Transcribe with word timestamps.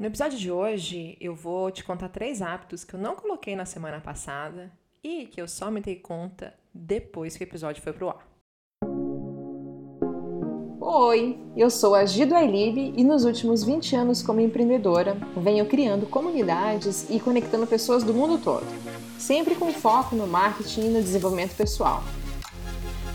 No 0.00 0.06
episódio 0.06 0.38
de 0.38 0.50
hoje, 0.50 1.14
eu 1.20 1.34
vou 1.34 1.70
te 1.70 1.84
contar 1.84 2.08
três 2.08 2.40
hábitos 2.40 2.84
que 2.84 2.94
eu 2.94 2.98
não 2.98 3.14
coloquei 3.14 3.54
na 3.54 3.66
semana 3.66 4.00
passada 4.00 4.72
e 5.04 5.26
que 5.26 5.38
eu 5.38 5.46
só 5.46 5.70
me 5.70 5.78
dei 5.78 5.96
conta 5.96 6.54
depois 6.72 7.36
que 7.36 7.42
o 7.42 7.44
episódio 7.44 7.82
foi 7.82 7.92
pro 7.92 8.08
ar. 8.08 8.26
Oi, 10.80 11.38
eu 11.54 11.70
sou 11.70 11.94
a 11.94 12.06
Gido 12.06 12.34
Ailib 12.34 12.94
e 12.96 13.04
nos 13.04 13.26
últimos 13.26 13.62
20 13.62 13.94
anos 13.94 14.22
como 14.22 14.40
empreendedora 14.40 15.18
venho 15.36 15.66
criando 15.66 16.06
comunidades 16.06 17.06
e 17.10 17.20
conectando 17.20 17.66
pessoas 17.66 18.02
do 18.02 18.14
mundo 18.14 18.42
todo, 18.42 18.64
sempre 19.18 19.54
com 19.54 19.70
foco 19.70 20.16
no 20.16 20.26
marketing 20.26 20.86
e 20.86 20.88
no 20.88 21.02
desenvolvimento 21.02 21.54
pessoal. 21.54 22.02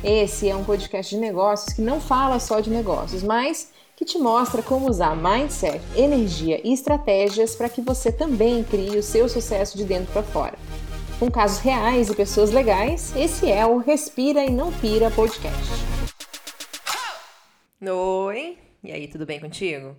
Esse 0.04 0.48
é 0.50 0.56
um 0.56 0.64
podcast 0.64 1.16
de 1.16 1.20
negócios 1.20 1.74
que 1.74 1.82
não 1.82 2.00
fala 2.00 2.40
só 2.40 2.60
de 2.60 2.70
negócios, 2.70 3.24
mas 3.24 3.74
que 3.96 4.04
te 4.04 4.18
mostra 4.18 4.62
como 4.62 4.90
usar 4.90 5.16
mindset, 5.16 5.82
energia 5.96 6.60
e 6.68 6.74
estratégias 6.74 7.56
para 7.56 7.70
que 7.70 7.82
você 7.82 8.12
também 8.12 8.64
crie 8.64 8.98
o 8.98 9.04
seu 9.04 9.30
sucesso 9.30 9.78
de 9.78 9.86
dentro 9.86 10.12
para 10.12 10.24
fora. 10.24 10.58
Com 11.18 11.32
casos 11.32 11.60
reais 11.60 12.10
e 12.10 12.16
pessoas 12.16 12.52
legais, 12.52 13.16
esse 13.16 13.50
é 13.50 13.66
o 13.66 13.78
Respira 13.78 14.44
e 14.44 14.52
Não 14.52 14.72
Pira 14.80 15.10
podcast. 15.10 15.72
Oi, 17.82 18.58
e 18.84 18.92
aí, 18.92 19.08
tudo 19.08 19.26
bem 19.26 19.40
contigo? 19.40 19.96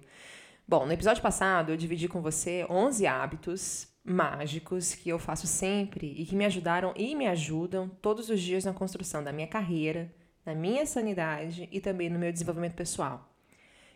Bom, 0.69 0.85
no 0.85 0.93
episódio 0.93 1.23
passado 1.23 1.73
eu 1.73 1.77
dividi 1.77 2.07
com 2.07 2.21
você 2.21 2.66
11 2.69 3.07
hábitos 3.07 3.88
mágicos 4.05 4.95
que 4.95 5.09
eu 5.09 5.19
faço 5.19 5.47
sempre 5.47 6.13
e 6.19 6.27
que 6.27 6.37
me 6.37 6.45
ajudaram 6.45 6.93
e 6.97 7.15
me 7.15 7.27
ajudam 7.27 7.88
todos 7.88 8.29
os 8.29 8.41
dias 8.41 8.65
na 8.65 8.74
construção 8.74 9.24
da 9.24 9.33
minha 9.33 9.47
carreira, 9.47 10.13
na 10.45 10.55
minha 10.55 10.85
sanidade 10.85 11.69
e 11.73 11.80
também 11.80 12.10
no 12.10 12.19
meu 12.19 12.30
desenvolvimento 12.30 12.74
pessoal. 12.74 13.36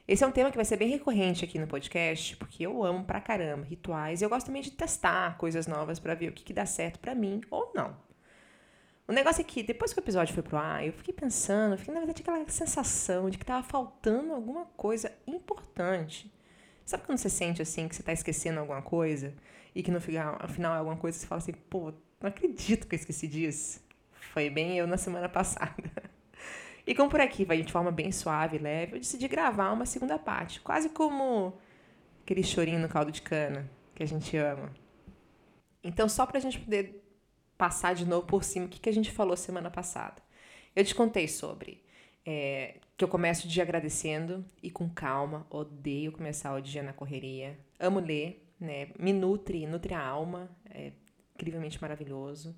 Esse 0.09 0.25
é 0.25 0.27
um 0.27 0.33
tema 0.33 0.51
que 0.51 0.57
vai 0.57 0.65
ser 0.65 0.77
bem 0.77 0.89
recorrente 0.89 1.45
aqui 1.45 1.59
no 1.59 1.67
podcast, 1.67 2.37
porque 2.37 2.67
eu 2.67 2.83
amo 2.85 3.05
pra 3.05 3.21
caramba 3.21 3.65
rituais 3.65 4.21
e 4.21 4.25
eu 4.25 4.29
gosto 4.29 4.47
também 4.47 4.63
de 4.63 4.71
testar 4.71 5.37
coisas 5.39 5.67
novas 5.67 5.99
para 6.01 6.15
ver 6.15 6.31
o 6.31 6.33
que, 6.33 6.43
que 6.43 6.53
dá 6.53 6.67
certo 6.67 6.99
para 6.99 7.15
mim 7.15 7.41
ou 7.51 7.73
não. 7.75 7.97
O 9.07 9.13
negócio 9.13 9.41
é 9.41 9.45
que, 9.45 9.63
depois 9.63 9.93
que 9.93 9.99
o 9.99 10.03
episódio 10.03 10.33
foi 10.33 10.43
pro 10.43 10.57
ar, 10.57 10.87
eu 10.87 10.93
fiquei 10.93 11.13
pensando, 11.13 11.77
fiquei 11.77 11.93
na 11.93 11.99
verdade 11.99 12.23
aquela 12.23 12.49
sensação 12.49 13.29
de 13.29 13.39
que 13.39 13.45
tava 13.45 13.63
faltando 13.63 14.33
alguma 14.33 14.67
coisa 14.77 15.13
importante. 15.27 16.33
Sabe 16.85 17.05
quando 17.05 17.19
você 17.19 17.29
sente 17.29 17.61
assim 17.61 17.89
que 17.89 17.95
você 17.95 18.03
tá 18.03 18.13
esquecendo 18.13 18.61
alguma 18.61 18.83
coisa 18.83 19.35
e 19.75 19.83
que 19.83 19.91
no 19.91 20.01
final, 20.01 20.39
no 20.41 20.49
final 20.49 20.75
é 20.75 20.79
alguma 20.79 20.97
coisa 20.97 21.19
você 21.19 21.27
fala 21.27 21.41
assim, 21.41 21.53
pô, 21.53 21.93
não 22.21 22.29
acredito 22.29 22.87
que 22.87 22.95
eu 22.95 22.99
esqueci 22.99 23.27
disso. 23.29 23.81
Foi 24.33 24.51
bem 24.51 24.79
eu 24.79 24.87
na 24.87 24.97
semana 24.97 25.27
passada. 25.31 26.10
E 26.91 26.95
como 26.95 27.09
por 27.09 27.21
aqui 27.21 27.45
vai 27.45 27.63
de 27.63 27.71
forma 27.71 27.93
bem 27.93 28.11
suave 28.11 28.57
e 28.57 28.59
leve, 28.59 28.97
eu 28.97 28.99
decidi 28.99 29.29
gravar 29.29 29.71
uma 29.71 29.87
segunda 29.87 30.19
parte, 30.19 30.61
quase 30.61 30.89
como 30.89 31.57
aquele 32.21 32.43
chorinho 32.43 32.81
no 32.81 32.89
caldo 32.89 33.13
de 33.13 33.23
cana 33.23 33.71
que 33.95 34.03
a 34.03 34.07
gente 34.07 34.37
ama. 34.37 34.73
Então, 35.85 36.09
só 36.09 36.27
para 36.27 36.39
a 36.39 36.41
gente 36.41 36.59
poder 36.59 37.01
passar 37.57 37.95
de 37.95 38.05
novo 38.05 38.27
por 38.27 38.43
cima, 38.43 38.67
o 38.67 38.69
que, 38.69 38.81
que 38.81 38.89
a 38.89 38.93
gente 38.93 39.13
falou 39.13 39.37
semana 39.37 39.71
passada? 39.71 40.21
Eu 40.75 40.85
te 40.85 40.93
contei 40.93 41.29
sobre 41.29 41.81
é, 42.27 42.81
que 42.97 43.05
eu 43.05 43.09
começo 43.09 43.47
o 43.47 43.49
dia 43.49 43.63
agradecendo 43.63 44.45
e 44.61 44.69
com 44.69 44.91
calma. 44.91 45.47
Odeio 45.49 46.11
começar 46.11 46.53
o 46.57 46.61
dia 46.61 46.83
na 46.83 46.93
correria. 46.93 47.57
Amo 47.79 48.01
ler, 48.01 48.53
né? 48.59 48.89
Me 48.99 49.13
nutre, 49.13 49.65
nutre 49.65 49.95
a 49.95 50.05
alma. 50.05 50.51
É 50.69 50.91
incrivelmente 51.37 51.81
maravilhoso. 51.81 52.53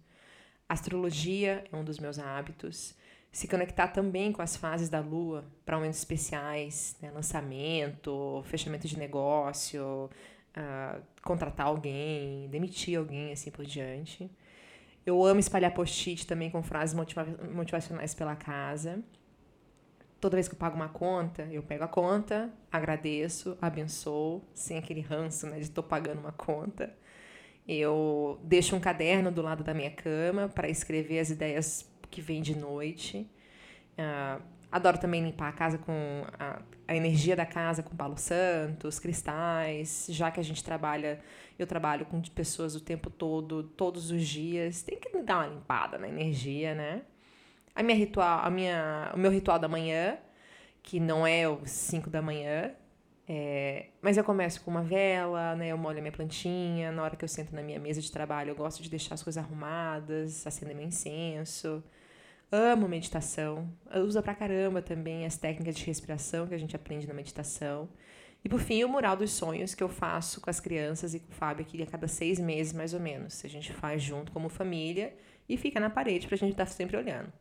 Astrologia 0.66 1.64
é 1.70 1.76
um 1.76 1.84
dos 1.84 1.98
meus 1.98 2.18
hábitos 2.18 2.96
se 3.32 3.48
conectar 3.48 3.88
também 3.88 4.30
com 4.30 4.42
as 4.42 4.56
fases 4.56 4.90
da 4.90 5.00
lua 5.00 5.42
para 5.64 5.76
momentos 5.76 5.98
especiais, 5.98 6.94
né? 7.00 7.10
lançamento, 7.10 8.42
fechamento 8.44 8.86
de 8.86 8.98
negócio, 8.98 10.10
uh, 10.54 11.02
contratar 11.22 11.66
alguém, 11.66 12.46
demitir 12.50 12.98
alguém, 12.98 13.32
assim 13.32 13.50
por 13.50 13.64
diante. 13.64 14.30
Eu 15.04 15.24
amo 15.24 15.40
espalhar 15.40 15.72
post-it 15.72 16.26
também 16.26 16.50
com 16.50 16.62
frases 16.62 16.94
motiva 16.94 17.26
motivacionais 17.54 18.14
pela 18.14 18.36
casa. 18.36 19.02
Toda 20.20 20.36
vez 20.36 20.46
que 20.46 20.54
eu 20.54 20.58
pago 20.58 20.76
uma 20.76 20.90
conta, 20.90 21.48
eu 21.50 21.62
pego 21.62 21.84
a 21.84 21.88
conta, 21.88 22.52
agradeço, 22.70 23.56
abençoo, 23.60 24.44
sem 24.54 24.76
aquele 24.76 25.00
ranço 25.00 25.46
né, 25.46 25.56
de 25.56 25.62
estou 25.62 25.82
pagando 25.82 26.20
uma 26.20 26.32
conta. 26.32 26.94
Eu 27.66 28.38
deixo 28.44 28.76
um 28.76 28.80
caderno 28.80 29.32
do 29.32 29.40
lado 29.40 29.64
da 29.64 29.72
minha 29.72 29.90
cama 29.90 30.48
para 30.48 30.68
escrever 30.68 31.18
as 31.18 31.30
ideias 31.30 31.91
que 32.12 32.20
vem 32.20 32.40
de 32.40 32.56
noite. 32.56 33.28
Uh, 33.98 34.40
adoro 34.70 34.98
também 34.98 35.24
limpar 35.24 35.48
a 35.48 35.52
casa 35.52 35.78
com 35.78 36.24
a, 36.38 36.62
a, 36.86 36.94
energia 36.94 37.34
da 37.34 37.44
casa 37.44 37.82
com 37.82 37.96
palo 37.96 38.16
santo, 38.16 38.86
os 38.86 39.00
cristais, 39.00 40.06
já 40.10 40.30
que 40.30 40.38
a 40.38 40.44
gente 40.44 40.62
trabalha, 40.62 41.20
eu 41.58 41.66
trabalho 41.66 42.06
com 42.06 42.20
pessoas 42.22 42.76
o 42.76 42.80
tempo 42.80 43.10
todo, 43.10 43.64
todos 43.64 44.10
os 44.10 44.26
dias, 44.26 44.82
tem 44.82 44.98
que 45.00 45.10
dar 45.22 45.38
uma 45.38 45.46
limpada 45.46 45.98
na 45.98 46.08
energia, 46.08 46.74
né? 46.74 47.02
A 47.74 47.82
minha 47.82 47.96
ritual, 47.96 48.40
a 48.44 48.50
minha, 48.50 49.10
o 49.14 49.18
meu 49.18 49.30
ritual 49.30 49.58
da 49.58 49.68
manhã, 49.68 50.18
que 50.82 51.00
não 51.00 51.26
é 51.26 51.48
os 51.48 51.70
5 51.70 52.10
da 52.10 52.20
manhã, 52.20 52.72
é, 53.28 53.86
mas 54.02 54.16
eu 54.16 54.24
começo 54.24 54.60
com 54.62 54.70
uma 54.70 54.82
vela, 54.82 55.54
né? 55.54 55.68
Eu 55.68 55.78
molho 55.78 55.98
a 55.98 56.00
minha 56.00 56.12
plantinha. 56.12 56.90
Na 56.92 57.02
hora 57.02 57.16
que 57.16 57.24
eu 57.24 57.28
sento 57.28 57.54
na 57.54 57.62
minha 57.62 57.78
mesa 57.78 58.00
de 58.00 58.10
trabalho, 58.10 58.50
eu 58.50 58.54
gosto 58.54 58.82
de 58.82 58.90
deixar 58.90 59.14
as 59.14 59.22
coisas 59.22 59.42
arrumadas, 59.42 60.46
acender 60.46 60.74
meu 60.74 60.86
incenso. 60.86 61.82
Amo 62.54 62.86
meditação. 62.86 63.72
Usa 64.04 64.20
pra 64.20 64.34
caramba 64.34 64.82
também 64.82 65.24
as 65.24 65.38
técnicas 65.38 65.74
de 65.74 65.86
respiração 65.86 66.46
que 66.46 66.54
a 66.54 66.58
gente 66.58 66.76
aprende 66.76 67.08
na 67.08 67.14
meditação. 67.14 67.88
E 68.44 68.48
por 68.48 68.60
fim, 68.60 68.84
o 68.84 68.88
mural 68.90 69.16
dos 69.16 69.30
sonhos 69.30 69.74
que 69.74 69.82
eu 69.82 69.88
faço 69.88 70.38
com 70.38 70.50
as 70.50 70.60
crianças 70.60 71.14
e 71.14 71.20
com 71.20 71.30
o 71.30 71.34
Fábio 71.34 71.64
aqui 71.64 71.82
a 71.82 71.86
cada 71.86 72.06
seis 72.06 72.38
meses, 72.38 72.74
mais 72.74 72.92
ou 72.92 73.00
menos. 73.00 73.42
A 73.42 73.48
gente 73.48 73.72
faz 73.72 74.02
junto 74.02 74.32
como 74.32 74.50
família 74.50 75.16
e 75.48 75.56
fica 75.56 75.80
na 75.80 75.88
parede 75.88 76.28
pra 76.28 76.36
gente 76.36 76.50
estar 76.50 76.66
tá 76.66 76.70
sempre 76.70 76.94
olhando. 76.94 77.32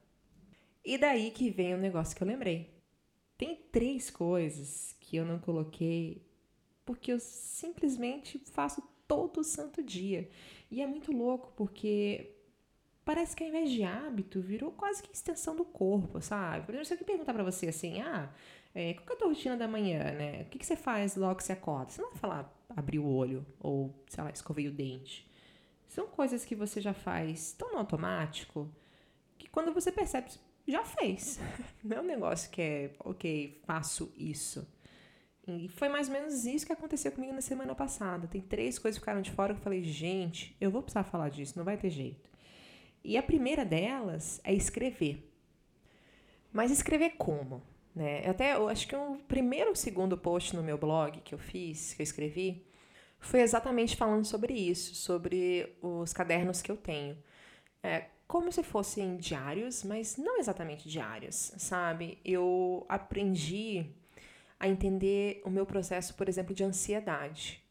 E 0.85 0.97
daí 0.97 1.29
que 1.31 1.49
vem 1.49 1.73
o 1.73 1.77
um 1.77 1.81
negócio 1.81 2.15
que 2.15 2.23
eu 2.23 2.27
lembrei. 2.27 2.73
Tem 3.37 3.57
três 3.69 4.09
coisas 4.09 4.95
que 5.01 5.17
eu 5.17 5.25
não 5.25 5.39
coloquei 5.39 6.25
porque 6.85 7.11
eu 7.11 7.19
simplesmente 7.19 8.39
faço 8.39 8.81
todo 9.05 9.43
santo 9.43 9.83
dia. 9.83 10.29
E 10.69 10.81
é 10.81 10.87
muito 10.87 11.11
louco 11.11 11.51
porque 11.57 12.31
parece 13.13 13.35
que 13.35 13.43
ao 13.43 13.49
invés 13.49 13.69
de 13.69 13.83
hábito, 13.83 14.39
virou 14.39 14.71
quase 14.71 15.03
que 15.03 15.11
extensão 15.11 15.53
do 15.53 15.65
corpo, 15.65 16.21
sabe? 16.21 16.65
Por 16.65 16.73
exemplo, 16.73 16.85
se 16.85 16.93
eu 16.93 17.05
perguntar 17.05 17.33
pra 17.33 17.43
você 17.43 17.67
assim, 17.67 17.99
ah, 17.99 18.31
é, 18.73 18.93
qual 18.93 19.09
é 19.09 19.13
a 19.13 19.15
tua 19.17 19.27
rotina 19.27 19.57
da 19.57 19.67
manhã, 19.67 19.99
né? 20.13 20.43
O 20.43 20.45
que, 20.45 20.57
que 20.57 20.65
você 20.65 20.77
faz 20.77 21.17
logo 21.17 21.35
que 21.35 21.43
você 21.43 21.51
acorda? 21.51 21.91
Você 21.91 22.01
não 22.01 22.11
vai 22.11 22.19
falar 22.19 22.65
abrir 22.69 22.99
o 22.99 23.05
olho 23.05 23.45
ou, 23.59 23.93
sei 24.07 24.23
lá, 24.23 24.31
escovei 24.31 24.69
o 24.69 24.71
dente. 24.71 25.29
São 25.89 26.07
coisas 26.07 26.45
que 26.45 26.55
você 26.55 26.79
já 26.79 26.93
faz 26.93 27.51
tão 27.51 27.73
no 27.73 27.79
automático 27.79 28.73
que 29.37 29.49
quando 29.49 29.73
você 29.73 29.91
percebe, 29.91 30.31
já 30.65 30.85
fez. 30.85 31.37
Não 31.83 31.97
é 31.97 31.99
um 31.99 32.05
negócio 32.05 32.49
que 32.49 32.61
é, 32.61 32.91
ok, 32.99 33.61
faço 33.65 34.09
isso. 34.15 34.65
E 35.45 35.67
foi 35.67 35.89
mais 35.89 36.07
ou 36.07 36.13
menos 36.13 36.45
isso 36.45 36.65
que 36.65 36.71
aconteceu 36.71 37.11
comigo 37.11 37.33
na 37.33 37.41
semana 37.41 37.75
passada. 37.75 38.25
Tem 38.25 38.39
três 38.39 38.79
coisas 38.79 38.97
que 38.97 39.01
ficaram 39.01 39.21
de 39.21 39.31
fora 39.31 39.53
que 39.53 39.59
eu 39.59 39.63
falei, 39.63 39.83
gente, 39.83 40.55
eu 40.61 40.71
vou 40.71 40.81
precisar 40.81 41.03
falar 41.03 41.27
disso, 41.27 41.57
não 41.57 41.65
vai 41.65 41.75
ter 41.75 41.89
jeito. 41.89 42.30
E 43.03 43.17
a 43.17 43.23
primeira 43.23 43.65
delas 43.65 44.39
é 44.43 44.53
escrever. 44.53 45.27
Mas 46.51 46.71
escrever 46.71 47.11
como? 47.17 47.61
Né? 47.95 48.27
Até 48.27 48.55
eu 48.55 48.69
acho 48.69 48.87
que 48.87 48.95
o 48.95 49.17
primeiro 49.27 49.69
ou 49.69 49.75
segundo 49.75 50.17
post 50.17 50.55
no 50.55 50.63
meu 50.63 50.77
blog 50.77 51.19
que 51.21 51.33
eu 51.33 51.39
fiz, 51.39 51.93
que 51.93 52.01
eu 52.01 52.03
escrevi, 52.03 52.65
foi 53.19 53.41
exatamente 53.41 53.95
falando 53.95 54.25
sobre 54.25 54.53
isso, 54.53 54.95
sobre 54.95 55.75
os 55.81 56.13
cadernos 56.13 56.61
que 56.61 56.71
eu 56.71 56.77
tenho. 56.77 57.17
É, 57.83 58.05
como 58.27 58.51
se 58.51 58.63
fossem 58.63 59.17
diários, 59.17 59.83
mas 59.83 60.17
não 60.17 60.39
exatamente 60.39 60.87
diários, 60.87 61.53
sabe? 61.57 62.17
Eu 62.23 62.85
aprendi 62.87 63.85
a 64.59 64.67
entender 64.67 65.41
o 65.43 65.49
meu 65.49 65.65
processo, 65.65 66.13
por 66.15 66.29
exemplo, 66.29 66.53
de 66.53 66.63
ansiedade. 66.63 67.61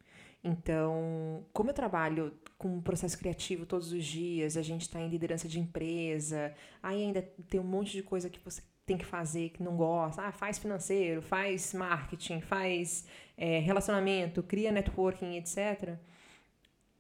Então, 0.43 1.45
como 1.53 1.71
eu 1.71 1.75
trabalho 1.75 2.33
com 2.61 2.69
um 2.69 2.81
processo 2.83 3.17
criativo 3.17 3.65
todos 3.65 3.91
os 3.91 4.05
dias, 4.05 4.55
a 4.55 4.61
gente 4.61 4.83
está 4.83 5.01
em 5.01 5.09
liderança 5.09 5.49
de 5.49 5.59
empresa, 5.59 6.55
aí 6.83 7.03
ainda 7.03 7.23
tem 7.49 7.59
um 7.59 7.65
monte 7.65 7.93
de 7.93 8.03
coisa 8.03 8.29
que 8.29 8.39
você 8.45 8.61
tem 8.85 8.99
que 8.99 9.07
fazer 9.07 9.49
que 9.49 9.63
não 9.63 9.79
gosta. 9.79 10.21
Ah, 10.21 10.31
faz 10.31 10.59
financeiro, 10.59 11.23
faz 11.23 11.73
marketing, 11.73 12.43
faz 12.43 13.07
é, 13.35 13.61
relacionamento, 13.61 14.43
cria 14.43 14.71
networking, 14.71 15.37
etc. 15.39 15.97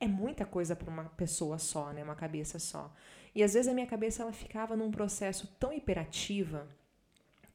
É 0.00 0.08
muita 0.08 0.46
coisa 0.46 0.74
para 0.74 0.88
uma 0.88 1.04
pessoa 1.04 1.58
só, 1.58 1.92
né? 1.92 2.02
Uma 2.02 2.14
cabeça 2.14 2.58
só. 2.58 2.90
E 3.34 3.42
às 3.42 3.52
vezes 3.52 3.68
a 3.68 3.74
minha 3.74 3.86
cabeça 3.86 4.22
ela 4.22 4.32
ficava 4.32 4.74
num 4.74 4.90
processo 4.90 5.46
tão 5.60 5.74
hiperativa, 5.74 6.66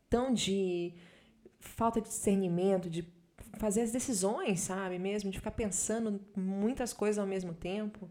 tão 0.07 0.31
de 0.31 0.94
falta 1.60 2.00
de 2.00 2.07
discernimento, 2.07 2.88
de 2.88 3.02
fazer 3.56 3.81
as 3.81 3.92
decisões, 3.92 4.62
sabe? 4.62 5.00
Mesmo, 5.00 5.31
de 5.31 5.38
ficar 5.38 5.52
pensando 5.52 6.22
muitas 6.36 6.94
coisas 6.94 7.18
ao 7.18 7.28
mesmo 7.28 7.54
tempo. 7.54 8.10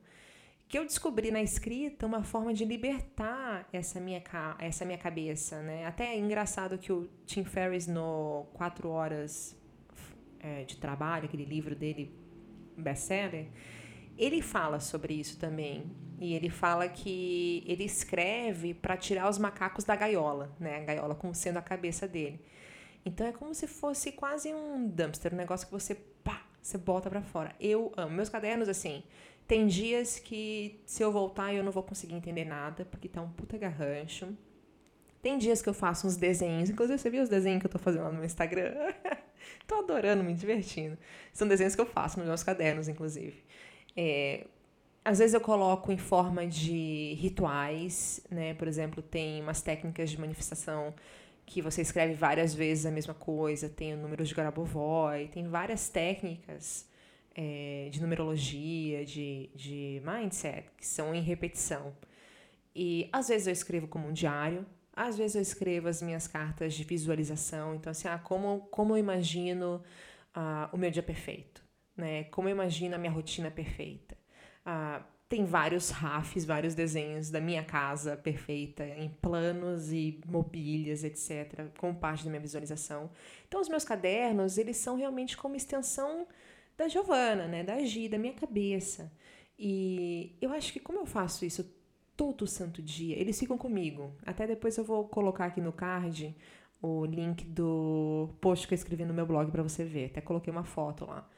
Que 0.68 0.78
eu 0.78 0.84
descobri 0.84 1.30
na 1.30 1.42
escrita 1.42 2.06
uma 2.06 2.22
forma 2.22 2.52
de 2.52 2.64
libertar 2.64 3.68
essa 3.72 4.00
minha, 4.00 4.22
essa 4.58 4.84
minha 4.84 4.98
cabeça, 4.98 5.62
né? 5.62 5.86
Até 5.86 6.14
é 6.14 6.18
engraçado 6.18 6.78
que 6.78 6.92
o 6.92 7.08
Tim 7.26 7.44
Ferriss, 7.44 7.86
no 7.86 8.46
Quatro 8.54 8.88
Horas 8.88 9.56
é, 10.40 10.64
de 10.64 10.76
Trabalho, 10.76 11.26
aquele 11.26 11.44
livro 11.44 11.74
dele 11.74 12.14
best-seller, 12.76 13.48
ele 14.16 14.42
fala 14.42 14.80
sobre 14.80 15.14
isso 15.14 15.38
também. 15.38 15.90
E 16.20 16.34
ele 16.34 16.48
fala 16.48 16.88
que 16.88 17.64
ele 17.66 17.84
escreve 17.84 18.72
para 18.72 18.96
tirar 18.96 19.28
os 19.28 19.38
macacos 19.38 19.84
da 19.84 19.96
gaiola, 19.96 20.54
né? 20.58 20.76
A 20.76 20.84
gaiola 20.84 21.14
como 21.14 21.34
sendo 21.34 21.58
a 21.58 21.62
cabeça 21.62 22.06
dele. 22.06 22.40
Então 23.04 23.26
é 23.26 23.32
como 23.32 23.54
se 23.54 23.66
fosse 23.66 24.12
quase 24.12 24.52
um 24.54 24.88
dumpster, 24.88 25.32
um 25.32 25.36
negócio 25.36 25.66
que 25.66 25.72
você 25.72 25.94
pá, 25.94 26.42
você 26.60 26.78
bota 26.78 27.10
para 27.10 27.22
fora. 27.22 27.54
Eu 27.60 27.92
amo 27.96 28.14
meus 28.14 28.28
cadernos 28.28 28.68
assim. 28.68 29.02
Tem 29.46 29.66
dias 29.66 30.18
que 30.18 30.80
se 30.86 31.02
eu 31.02 31.12
voltar 31.12 31.52
eu 31.52 31.62
não 31.62 31.70
vou 31.70 31.82
conseguir 31.82 32.14
entender 32.14 32.44
nada, 32.44 32.84
porque 32.86 33.08
tá 33.08 33.20
um 33.20 33.28
puta 33.30 33.58
garrancho. 33.58 34.34
Tem 35.20 35.38
dias 35.38 35.60
que 35.62 35.68
eu 35.68 35.74
faço 35.74 36.06
uns 36.06 36.16
desenhos, 36.16 36.70
inclusive 36.70 36.98
você 36.98 37.10
viu 37.10 37.22
os 37.22 37.28
desenhos 37.28 37.60
que 37.60 37.66
eu 37.66 37.70
tô 37.70 37.78
fazendo 37.78 38.04
lá 38.04 38.10
no 38.10 38.16
meu 38.16 38.24
Instagram? 38.24 38.74
tô 39.66 39.76
adorando, 39.76 40.22
me 40.22 40.34
divertindo. 40.34 40.98
São 41.32 41.48
desenhos 41.48 41.74
que 41.74 41.80
eu 41.80 41.86
faço 41.86 42.18
nos 42.18 42.28
meus 42.28 42.42
cadernos, 42.42 42.88
inclusive. 42.88 43.42
É, 43.96 44.46
às 45.04 45.18
vezes 45.18 45.34
eu 45.34 45.40
coloco 45.40 45.92
em 45.92 45.98
forma 45.98 46.46
de 46.46 47.14
rituais, 47.18 48.20
né? 48.30 48.54
Por 48.54 48.66
exemplo, 48.66 49.02
tem 49.02 49.42
umas 49.42 49.60
técnicas 49.60 50.10
de 50.10 50.18
manifestação 50.18 50.94
que 51.46 51.60
você 51.60 51.82
escreve 51.82 52.14
várias 52.14 52.54
vezes 52.54 52.86
a 52.86 52.90
mesma 52.90 53.14
coisa, 53.14 53.68
tem 53.68 53.94
o 53.94 53.96
número 53.96 54.24
de 54.24 54.34
Grabovoi, 54.34 55.28
tem 55.28 55.46
várias 55.48 55.88
técnicas 55.88 56.88
é, 57.34 57.88
de 57.90 58.00
numerologia, 58.00 59.04
de, 59.04 59.50
de 59.54 60.02
mindset, 60.04 60.68
que 60.76 60.86
são 60.86 61.14
em 61.14 61.20
repetição. 61.20 61.94
E 62.74 63.08
às 63.12 63.28
vezes 63.28 63.46
eu 63.46 63.52
escrevo 63.52 63.86
como 63.86 64.08
um 64.08 64.12
diário, 64.12 64.66
às 64.92 65.16
vezes 65.16 65.36
eu 65.36 65.42
escrevo 65.42 65.88
as 65.88 66.00
minhas 66.00 66.26
cartas 66.26 66.74
de 66.74 66.84
visualização. 66.84 67.74
Então, 67.74 67.90
assim, 67.90 68.08
ah, 68.08 68.18
como, 68.18 68.60
como 68.70 68.94
eu 68.94 68.98
imagino 68.98 69.82
ah, 70.34 70.70
o 70.72 70.76
meu 70.76 70.90
dia 70.90 71.02
perfeito, 71.02 71.62
né? 71.96 72.24
Como 72.24 72.48
eu 72.48 72.52
imagino 72.52 72.94
a 72.94 72.98
minha 72.98 73.12
rotina 73.12 73.50
perfeita. 73.50 74.16
Ah, 74.64 75.02
tem 75.34 75.44
vários 75.44 75.90
rafs, 75.90 76.44
vários 76.44 76.76
desenhos 76.76 77.28
da 77.28 77.40
minha 77.40 77.64
casa 77.64 78.16
perfeita 78.16 78.86
em 78.86 79.08
planos 79.20 79.92
e 79.92 80.20
mobílias, 80.28 81.02
etc, 81.02 81.72
como 81.76 81.92
parte 81.92 82.22
da 82.22 82.30
minha 82.30 82.40
visualização. 82.40 83.10
Então 83.48 83.60
os 83.60 83.68
meus 83.68 83.84
cadernos, 83.84 84.58
eles 84.58 84.76
são 84.76 84.94
realmente 84.94 85.36
como 85.36 85.56
extensão 85.56 86.24
da 86.78 86.86
Giovana, 86.86 87.48
né, 87.48 87.64
da 87.64 87.80
Gi, 87.80 88.08
da 88.08 88.16
minha 88.16 88.32
cabeça. 88.32 89.10
E 89.58 90.36
eu 90.40 90.52
acho 90.52 90.72
que 90.72 90.78
como 90.78 91.00
eu 91.00 91.06
faço 91.06 91.44
isso 91.44 91.68
todo 92.16 92.46
santo 92.46 92.80
dia, 92.80 93.18
eles 93.18 93.36
ficam 93.36 93.58
comigo. 93.58 94.14
Até 94.24 94.46
depois 94.46 94.76
eu 94.78 94.84
vou 94.84 95.08
colocar 95.08 95.46
aqui 95.46 95.60
no 95.60 95.72
card 95.72 96.32
o 96.80 97.04
link 97.04 97.44
do 97.44 98.28
post 98.40 98.68
que 98.68 98.74
eu 98.74 98.76
escrevi 98.76 99.04
no 99.04 99.12
meu 99.12 99.26
blog 99.26 99.50
para 99.50 99.64
você 99.64 99.84
ver. 99.84 100.10
Até 100.12 100.20
coloquei 100.20 100.52
uma 100.52 100.62
foto 100.62 101.04
lá. 101.04 101.28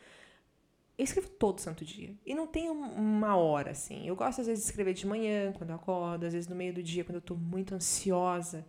Eu 0.98 1.04
escrevo 1.04 1.28
todo 1.28 1.60
santo 1.60 1.84
dia. 1.84 2.14
E 2.24 2.34
não 2.34 2.46
tem 2.46 2.70
uma 2.70 3.36
hora, 3.36 3.72
assim. 3.72 4.06
Eu 4.06 4.16
gosto, 4.16 4.40
às 4.40 4.46
vezes, 4.46 4.64
de 4.64 4.70
escrever 4.70 4.94
de 4.94 5.06
manhã, 5.06 5.52
quando 5.52 5.70
eu 5.70 5.76
acordo, 5.76 6.24
às 6.24 6.32
vezes 6.32 6.48
no 6.48 6.56
meio 6.56 6.72
do 6.72 6.82
dia, 6.82 7.04
quando 7.04 7.16
eu 7.16 7.20
tô 7.22 7.34
muito 7.34 7.74
ansiosa. 7.74 8.66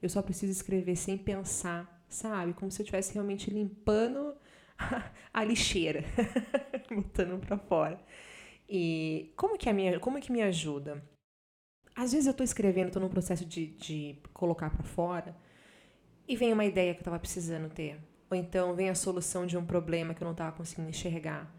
Eu 0.00 0.08
só 0.08 0.22
preciso 0.22 0.52
escrever 0.52 0.96
sem 0.96 1.18
pensar, 1.18 2.02
sabe? 2.08 2.54
Como 2.54 2.70
se 2.70 2.80
eu 2.80 2.84
estivesse 2.84 3.12
realmente 3.12 3.50
limpando 3.50 4.34
a 5.32 5.44
lixeira, 5.44 6.04
botando 6.90 7.38
pra 7.40 7.58
fora. 7.58 8.00
E 8.68 9.32
como 9.36 9.58
que, 9.58 9.68
a 9.68 9.72
minha, 9.72 10.00
como 10.00 10.20
que 10.20 10.32
me 10.32 10.42
ajuda? 10.42 11.02
Às 11.94 12.12
vezes 12.12 12.26
eu 12.26 12.34
tô 12.34 12.44
escrevendo, 12.44 12.90
tô 12.90 13.00
num 13.00 13.08
processo 13.08 13.44
de, 13.44 13.66
de 13.68 14.18
colocar 14.32 14.70
para 14.70 14.82
fora, 14.82 15.36
e 16.28 16.36
vem 16.36 16.52
uma 16.52 16.64
ideia 16.64 16.94
que 16.94 17.00
eu 17.00 17.04
tava 17.04 17.18
precisando 17.18 17.70
ter. 17.70 17.98
Ou 18.30 18.36
então 18.36 18.74
vem 18.74 18.90
a 18.90 18.94
solução 18.94 19.46
de 19.46 19.56
um 19.56 19.64
problema 19.64 20.12
que 20.12 20.22
eu 20.22 20.26
não 20.26 20.34
tava 20.34 20.56
conseguindo 20.56 20.90
enxergar. 20.90 21.55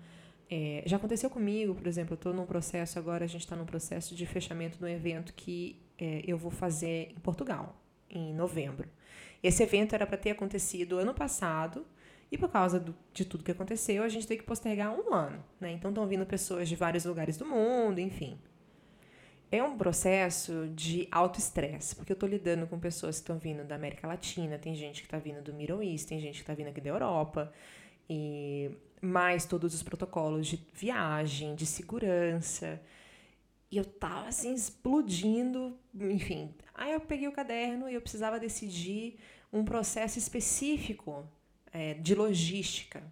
É, 0.49 0.83
já 0.85 0.95
aconteceu 0.97 1.29
comigo, 1.29 1.75
por 1.75 1.87
exemplo, 1.87 2.13
eu 2.13 2.15
estou 2.15 2.33
num 2.33 2.45
processo 2.45 2.97
agora, 2.97 3.25
a 3.25 3.27
gente 3.27 3.41
está 3.41 3.55
num 3.55 3.65
processo 3.65 4.15
de 4.15 4.25
fechamento 4.25 4.77
de 4.77 4.85
um 4.85 4.87
evento 4.87 5.33
que 5.33 5.81
é, 5.97 6.21
eu 6.25 6.37
vou 6.37 6.51
fazer 6.51 7.11
em 7.11 7.19
Portugal, 7.19 7.75
em 8.09 8.33
novembro. 8.33 8.87
Esse 9.43 9.63
evento 9.63 9.93
era 9.93 10.07
para 10.07 10.17
ter 10.17 10.31
acontecido 10.31 10.97
ano 10.97 11.13
passado, 11.13 11.85
e 12.31 12.37
por 12.37 12.49
causa 12.49 12.79
do, 12.79 12.95
de 13.13 13.25
tudo 13.25 13.43
que 13.43 13.51
aconteceu, 13.51 14.03
a 14.03 14.09
gente 14.09 14.27
tem 14.27 14.37
que 14.37 14.43
postergar 14.43 14.93
um 14.93 15.13
ano. 15.13 15.43
Né? 15.59 15.71
Então 15.71 15.91
estão 15.91 16.07
vindo 16.07 16.25
pessoas 16.25 16.67
de 16.67 16.75
vários 16.75 17.05
lugares 17.05 17.37
do 17.37 17.45
mundo, 17.45 17.99
enfim. 17.99 18.37
É 19.49 19.63
um 19.63 19.77
processo 19.77 20.67
de 20.75 21.07
alto 21.09 21.39
estresse, 21.39 21.95
porque 21.95 22.11
eu 22.11 22.15
estou 22.15 22.27
lidando 22.27 22.67
com 22.67 22.77
pessoas 22.77 23.15
que 23.15 23.21
estão 23.21 23.37
vindo 23.37 23.63
da 23.63 23.75
América 23.75 24.05
Latina, 24.05 24.57
tem 24.57 24.75
gente 24.75 25.01
que 25.01 25.07
está 25.07 25.17
vindo 25.17 25.41
do 25.41 25.53
Middle 25.53 25.81
East, 25.81 26.07
tem 26.07 26.19
gente 26.19 26.35
que 26.35 26.41
está 26.41 26.53
vindo 26.53 26.67
aqui 26.67 26.81
da 26.81 26.89
Europa, 26.89 27.53
e 28.09 28.71
mais 29.01 29.45
todos 29.45 29.73
os 29.73 29.83
protocolos 29.83 30.47
de 30.47 30.65
viagem, 30.73 31.55
de 31.55 31.65
segurança. 31.65 32.81
E 33.69 33.77
eu 33.77 33.85
tava 33.85 34.27
assim 34.27 34.53
explodindo, 34.53 35.77
enfim. 35.93 36.53
Aí 36.73 36.93
eu 36.93 36.99
peguei 37.01 37.27
o 37.27 37.31
caderno 37.31 37.89
e 37.89 37.93
eu 37.93 38.01
precisava 38.01 38.39
decidir 38.39 39.17
um 39.51 39.63
processo 39.63 40.17
específico 40.17 41.27
é, 41.71 41.93
de 41.95 42.15
logística. 42.15 43.03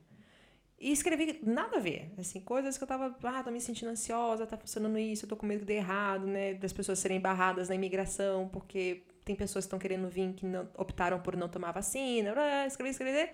E 0.79 0.91
escrevi 0.91 1.39
nada 1.43 1.77
a 1.77 1.79
ver, 1.79 2.11
assim, 2.17 2.39
coisas 2.41 2.77
que 2.77 2.83
eu 2.83 2.87
tava, 2.87 3.15
ah, 3.23 3.43
tô 3.43 3.49
me 3.49 3.61
sentindo 3.61 3.89
ansiosa, 3.89 4.45
tá 4.45 4.57
funcionando 4.57 4.97
isso, 4.99 5.25
eu 5.25 5.29
tô 5.29 5.35
com 5.35 5.45
medo 5.45 5.61
de 5.61 5.65
dar 5.65 5.73
errado, 5.73 6.27
né, 6.27 6.53
das 6.53 6.73
pessoas 6.73 6.99
serem 6.99 7.19
barradas 7.19 7.69
na 7.69 7.75
imigração, 7.75 8.49
porque 8.49 9.03
tem 9.23 9.35
pessoas 9.35 9.65
que 9.65 9.67
estão 9.67 9.79
querendo 9.79 10.09
vir 10.09 10.33
que 10.33 10.45
não, 10.45 10.69
optaram 10.77 11.19
por 11.21 11.35
não 11.35 11.47
tomar 11.47 11.71
vacina, 11.71 12.33
escrevi, 12.67 12.91
escrevi, 12.91 13.31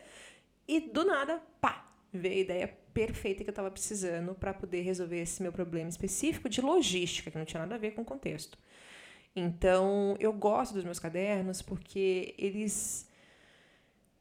e 0.67 0.79
do 0.79 1.03
nada, 1.03 1.41
pá, 1.59 1.90
veio 2.13 2.35
a 2.35 2.39
ideia 2.39 2.67
perfeita 2.93 3.43
que 3.43 3.49
eu 3.49 3.53
estava 3.53 3.71
precisando 3.71 4.35
para 4.35 4.53
poder 4.53 4.81
resolver 4.81 5.21
esse 5.21 5.41
meu 5.41 5.51
problema 5.51 5.89
específico 5.89 6.49
de 6.49 6.61
logística, 6.61 7.31
que 7.31 7.37
não 7.37 7.45
tinha 7.45 7.61
nada 7.61 7.75
a 7.75 7.77
ver 7.77 7.91
com 7.91 8.01
o 8.01 8.05
contexto. 8.05 8.57
Então, 9.35 10.15
eu 10.19 10.33
gosto 10.33 10.73
dos 10.73 10.83
meus 10.83 10.99
cadernos 10.99 11.61
porque 11.61 12.35
eles. 12.37 13.07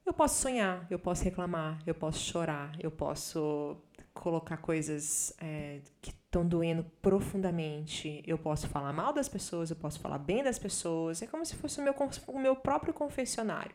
Eu 0.06 0.14
posso 0.14 0.40
sonhar, 0.40 0.86
eu 0.90 0.98
posso 0.98 1.22
reclamar, 1.24 1.82
eu 1.86 1.94
posso 1.94 2.18
chorar, 2.20 2.72
eu 2.80 2.90
posso 2.90 3.76
colocar 4.14 4.56
coisas 4.56 5.32
é, 5.40 5.80
que 6.00 6.10
estão 6.10 6.46
doendo 6.46 6.84
profundamente. 7.02 8.22
Eu 8.26 8.38
posso 8.38 8.68
falar 8.68 8.92
mal 8.92 9.12
das 9.12 9.28
pessoas, 9.28 9.70
eu 9.70 9.76
posso 9.76 10.00
falar 10.00 10.18
bem 10.18 10.42
das 10.42 10.58
pessoas. 10.58 11.22
É 11.22 11.26
como 11.26 11.44
se 11.44 11.56
fosse 11.56 11.80
o 11.80 11.84
meu, 11.84 11.94
o 12.28 12.38
meu 12.38 12.56
próprio 12.56 12.94
confessionário. 12.94 13.74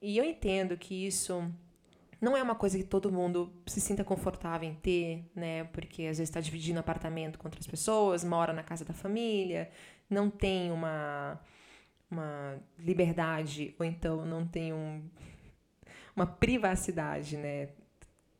E 0.00 0.16
eu 0.16 0.24
entendo 0.24 0.76
que 0.76 1.06
isso 1.06 1.50
não 2.20 2.36
é 2.36 2.42
uma 2.42 2.54
coisa 2.54 2.76
que 2.76 2.84
todo 2.84 3.12
mundo 3.12 3.52
se 3.66 3.80
sinta 3.80 4.02
confortável 4.02 4.68
em 4.68 4.74
ter, 4.74 5.24
né? 5.34 5.64
Porque 5.64 6.02
às 6.02 6.18
vezes 6.18 6.28
está 6.28 6.40
dividindo 6.40 6.80
apartamento 6.80 7.38
com 7.38 7.46
outras 7.46 7.66
pessoas, 7.66 8.24
mora 8.24 8.52
na 8.52 8.62
casa 8.62 8.84
da 8.84 8.92
família, 8.92 9.70
não 10.10 10.28
tem 10.28 10.72
uma, 10.72 11.40
uma 12.10 12.58
liberdade, 12.78 13.74
ou 13.78 13.86
então 13.86 14.26
não 14.26 14.46
tem 14.46 14.72
um, 14.72 15.02
uma 16.16 16.26
privacidade, 16.26 17.36
né? 17.36 17.68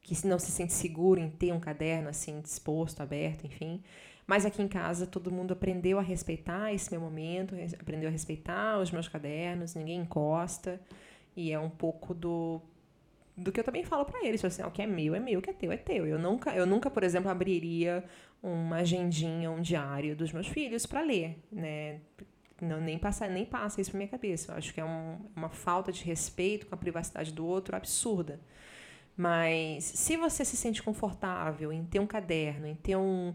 Que 0.02 0.26
não 0.26 0.38
se 0.38 0.50
sente 0.50 0.72
seguro 0.72 1.20
em 1.20 1.30
ter 1.30 1.52
um 1.52 1.60
caderno 1.60 2.08
assim 2.08 2.40
disposto, 2.40 3.00
aberto, 3.00 3.46
enfim. 3.46 3.82
Mas 4.26 4.44
aqui 4.44 4.60
em 4.60 4.68
casa 4.68 5.06
todo 5.06 5.30
mundo 5.30 5.52
aprendeu 5.52 5.98
a 5.98 6.02
respeitar 6.02 6.72
esse 6.72 6.90
meu 6.90 7.00
momento, 7.00 7.54
aprendeu 7.80 8.08
a 8.08 8.12
respeitar 8.12 8.78
os 8.80 8.90
meus 8.90 9.06
cadernos, 9.06 9.74
ninguém 9.74 10.00
encosta. 10.00 10.80
E 11.36 11.52
é 11.52 11.58
um 11.58 11.70
pouco 11.70 12.12
do 12.12 12.60
do 13.38 13.52
que 13.52 13.60
eu 13.60 13.64
também 13.64 13.84
falo 13.84 14.04
para 14.04 14.26
eles, 14.26 14.44
assim, 14.44 14.62
o 14.62 14.70
que 14.70 14.82
é 14.82 14.86
meu 14.86 15.14
é 15.14 15.20
meu, 15.20 15.38
o 15.38 15.42
que 15.42 15.50
é 15.50 15.52
teu 15.52 15.70
é 15.70 15.76
teu. 15.76 16.06
Eu 16.06 16.18
nunca, 16.18 16.54
eu 16.54 16.66
nunca, 16.66 16.90
por 16.90 17.04
exemplo, 17.04 17.30
abriria 17.30 18.04
uma 18.42 18.78
agendinha, 18.78 19.50
um 19.50 19.60
diário 19.60 20.16
dos 20.16 20.32
meus 20.32 20.48
filhos 20.48 20.84
para 20.86 21.00
ler, 21.00 21.38
né? 21.50 22.00
Não, 22.60 22.80
nem 22.80 22.98
passa, 22.98 23.28
nem 23.28 23.44
passa 23.44 23.80
isso 23.80 23.90
pra 23.90 23.98
minha 23.98 24.08
cabeça. 24.08 24.52
Eu 24.52 24.56
acho 24.56 24.74
que 24.74 24.80
é 24.80 24.84
um, 24.84 25.18
uma 25.36 25.48
falta 25.48 25.92
de 25.92 26.02
respeito 26.04 26.66
com 26.66 26.74
a 26.74 26.78
privacidade 26.78 27.32
do 27.32 27.46
outro 27.46 27.76
absurda. 27.76 28.40
Mas 29.16 29.84
se 29.84 30.16
você 30.16 30.44
se 30.44 30.56
sente 30.56 30.82
confortável 30.82 31.72
em 31.72 31.84
ter 31.84 32.00
um 32.00 32.06
caderno, 32.06 32.66
em 32.66 32.74
ter 32.74 32.96
um, 32.96 33.34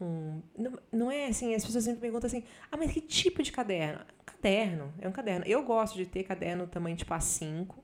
um 0.00 0.40
não, 0.56 0.78
não 0.92 1.10
é 1.10 1.26
assim, 1.26 1.54
as 1.54 1.64
pessoas 1.64 1.84
sempre 1.84 2.00
perguntam 2.00 2.28
assim: 2.28 2.44
"Ah, 2.70 2.76
mas 2.76 2.92
que 2.92 3.00
tipo 3.00 3.42
de 3.42 3.50
caderno?" 3.52 4.04
Caderno, 4.24 4.92
é 5.00 5.08
um 5.08 5.12
caderno. 5.12 5.44
Eu 5.46 5.64
gosto 5.64 5.96
de 5.96 6.06
ter 6.06 6.22
caderno 6.24 6.66
tamanho 6.66 6.96
tipo 6.96 7.12
A5 7.12 7.74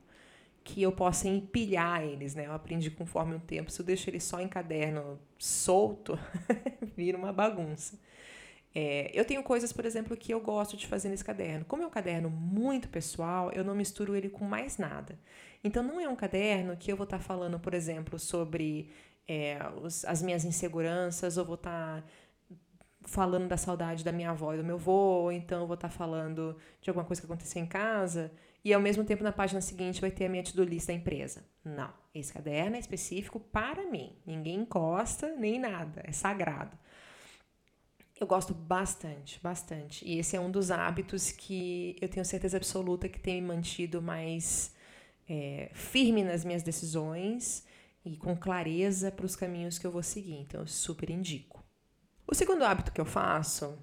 que 0.67 0.81
eu 0.81 0.91
possa 0.91 1.29
empilhar 1.29 2.03
eles, 2.03 2.35
né? 2.35 2.45
Eu 2.45 2.51
aprendi 2.51 2.91
conforme 2.91 3.35
o 3.35 3.39
tempo. 3.39 3.71
Se 3.71 3.79
eu 3.79 3.85
deixo 3.85 4.09
ele 4.09 4.19
só 4.19 4.41
em 4.41 4.49
caderno 4.49 5.17
solto, 5.39 6.19
vira 6.95 7.17
uma 7.17 7.31
bagunça. 7.31 7.97
É, 8.75 9.09
eu 9.13 9.23
tenho 9.23 9.41
coisas, 9.43 9.71
por 9.71 9.85
exemplo, 9.85 10.15
que 10.17 10.33
eu 10.33 10.41
gosto 10.41 10.75
de 10.75 10.85
fazer 10.85 11.07
nesse 11.07 11.23
caderno. 11.23 11.63
Como 11.63 11.83
é 11.83 11.87
um 11.87 11.89
caderno 11.89 12.29
muito 12.29 12.89
pessoal, 12.89 13.49
eu 13.53 13.63
não 13.63 13.73
misturo 13.73 14.13
ele 14.13 14.27
com 14.27 14.43
mais 14.43 14.77
nada. 14.77 15.17
Então, 15.63 15.81
não 15.81 16.01
é 16.01 16.09
um 16.09 16.17
caderno 16.17 16.75
que 16.75 16.91
eu 16.91 16.97
vou 16.97 17.05
estar 17.05 17.17
tá 17.17 17.23
falando, 17.23 17.57
por 17.59 17.73
exemplo, 17.73 18.19
sobre 18.19 18.91
é, 19.25 19.57
os, 19.81 20.03
as 20.03 20.21
minhas 20.21 20.43
inseguranças, 20.43 21.37
ou 21.37 21.45
vou 21.45 21.55
estar 21.55 22.01
tá 22.01 22.07
falando 23.05 23.47
da 23.47 23.55
saudade 23.55 24.03
da 24.03 24.11
minha 24.11 24.31
avó 24.31 24.53
e 24.53 24.57
do 24.57 24.65
meu 24.65 24.75
avô, 24.75 25.23
ou 25.23 25.31
então 25.31 25.61
eu 25.61 25.67
vou 25.67 25.75
estar 25.75 25.87
tá 25.87 25.93
falando 25.93 26.57
de 26.81 26.89
alguma 26.89 27.05
coisa 27.05 27.21
que 27.21 27.25
aconteceu 27.25 27.63
em 27.63 27.65
casa 27.65 28.31
e 28.67 28.73
ao 28.73 28.81
mesmo 28.81 29.05
tempo 29.05 29.23
na 29.23 29.31
página 29.31 29.61
seguinte 29.61 30.01
vai 30.01 30.11
ter 30.11 30.25
a 30.25 30.29
minha 30.29 30.43
to-do 30.43 30.61
list 30.61 30.87
da 30.87 30.93
empresa. 30.93 31.41
Não, 31.63 31.89
esse 32.13 32.33
caderno 32.33 32.75
é 32.75 32.79
específico 32.79 33.39
para 33.39 33.89
mim. 33.89 34.17
Ninguém 34.25 34.55
encosta 34.59 35.33
nem 35.37 35.57
nada, 35.57 36.01
é 36.03 36.11
sagrado. 36.11 36.77
Eu 38.19 38.27
gosto 38.27 38.53
bastante, 38.53 39.39
bastante. 39.41 40.05
E 40.05 40.19
esse 40.19 40.35
é 40.35 40.39
um 40.41 40.51
dos 40.51 40.69
hábitos 40.69 41.31
que 41.31 41.95
eu 42.01 42.09
tenho 42.09 42.25
certeza 42.25 42.57
absoluta 42.57 43.07
que 43.07 43.17
tem 43.17 43.41
me 43.41 43.47
mantido 43.47 44.01
mais 44.01 44.75
é, 45.29 45.71
firme 45.73 46.21
nas 46.21 46.43
minhas 46.43 46.61
decisões 46.61 47.65
e 48.03 48.17
com 48.17 48.35
clareza 48.35 49.09
para 49.09 49.25
os 49.25 49.37
caminhos 49.37 49.79
que 49.79 49.87
eu 49.87 49.91
vou 49.91 50.03
seguir. 50.03 50.41
Então, 50.41 50.59
eu 50.59 50.67
super 50.67 51.09
indico. 51.09 51.63
O 52.27 52.35
segundo 52.35 52.65
hábito 52.65 52.91
que 52.91 52.99
eu 52.99 53.05
faço, 53.05 53.79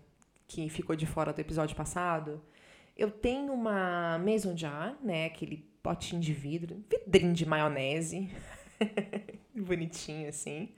que 0.47 0.69
ficou 0.69 0.95
de 0.95 1.07
fora 1.07 1.33
do 1.33 1.41
episódio 1.41 1.75
passado, 1.75 2.45
eu 2.97 3.11
tenho 3.11 3.53
uma 3.53 4.19
maison 4.19 4.57
jar, 4.57 4.97
né, 5.03 5.27
aquele 5.27 5.65
potinho 5.83 6.21
de 6.21 6.33
vidro, 6.33 6.83
vidrinho 6.89 7.35
de 7.35 7.47
maionese, 7.47 8.31
bonitinho 9.55 10.29
assim. 10.29 10.71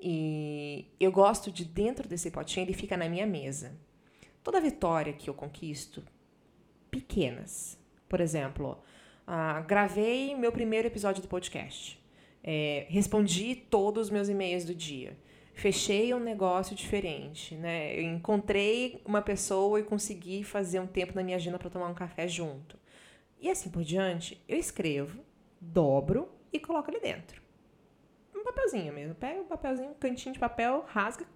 E 0.00 0.86
eu 1.00 1.10
gosto 1.10 1.50
de 1.50 1.64
dentro 1.64 2.08
desse 2.08 2.30
potinho, 2.30 2.64
ele 2.64 2.72
fica 2.74 2.96
na 2.96 3.08
minha 3.08 3.26
mesa. 3.26 3.76
Toda 4.44 4.60
vitória 4.60 5.12
que 5.12 5.28
eu 5.28 5.34
conquisto, 5.34 6.04
pequenas. 6.90 7.78
Por 8.08 8.20
exemplo, 8.20 8.78
uh, 9.26 9.66
gravei 9.66 10.34
meu 10.34 10.52
primeiro 10.52 10.86
episódio 10.86 11.20
do 11.20 11.28
podcast. 11.28 12.00
É, 12.42 12.86
respondi 12.88 13.54
todos 13.54 14.06
os 14.06 14.10
meus 14.10 14.28
e-mails 14.28 14.64
do 14.64 14.74
dia. 14.74 15.16
Fechei 15.58 16.14
um 16.14 16.20
negócio 16.20 16.74
diferente, 16.74 17.56
né? 17.56 17.94
Eu 17.98 18.02
encontrei 18.02 19.02
uma 19.04 19.20
pessoa 19.20 19.80
e 19.80 19.82
consegui 19.82 20.44
fazer 20.44 20.78
um 20.78 20.86
tempo 20.86 21.14
na 21.14 21.22
minha 21.22 21.36
agenda 21.36 21.58
para 21.58 21.68
tomar 21.68 21.88
um 21.88 21.94
café 21.94 22.28
junto. 22.28 22.78
E 23.40 23.50
assim 23.50 23.68
por 23.68 23.82
diante, 23.82 24.42
eu 24.48 24.56
escrevo, 24.56 25.20
dobro 25.60 26.28
e 26.52 26.60
coloco 26.60 26.90
ali 26.90 27.00
dentro 27.00 27.48
um 28.40 28.44
papelzinho 28.44 28.92
mesmo. 28.92 29.14
Pega 29.14 29.40
um 29.40 29.46
papelzinho, 29.46 29.90
um 29.90 29.94
cantinho 29.94 30.32
de 30.32 30.38
papel, 30.38 30.84
rasga, 30.86 31.26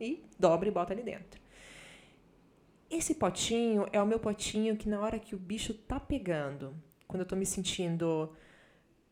e 0.00 0.24
dobra 0.38 0.68
e 0.68 0.70
bota 0.70 0.92
ali 0.92 1.02
dentro. 1.02 1.40
Esse 2.88 3.14
potinho 3.14 3.86
é 3.92 4.00
o 4.00 4.06
meu 4.06 4.18
potinho 4.18 4.76
que 4.76 4.88
na 4.88 5.00
hora 5.00 5.18
que 5.18 5.34
o 5.34 5.38
bicho 5.38 5.74
tá 5.74 5.98
pegando, 5.98 6.74
quando 7.06 7.22
eu 7.22 7.26
tô 7.26 7.36
me 7.36 7.44
sentindo 7.44 8.32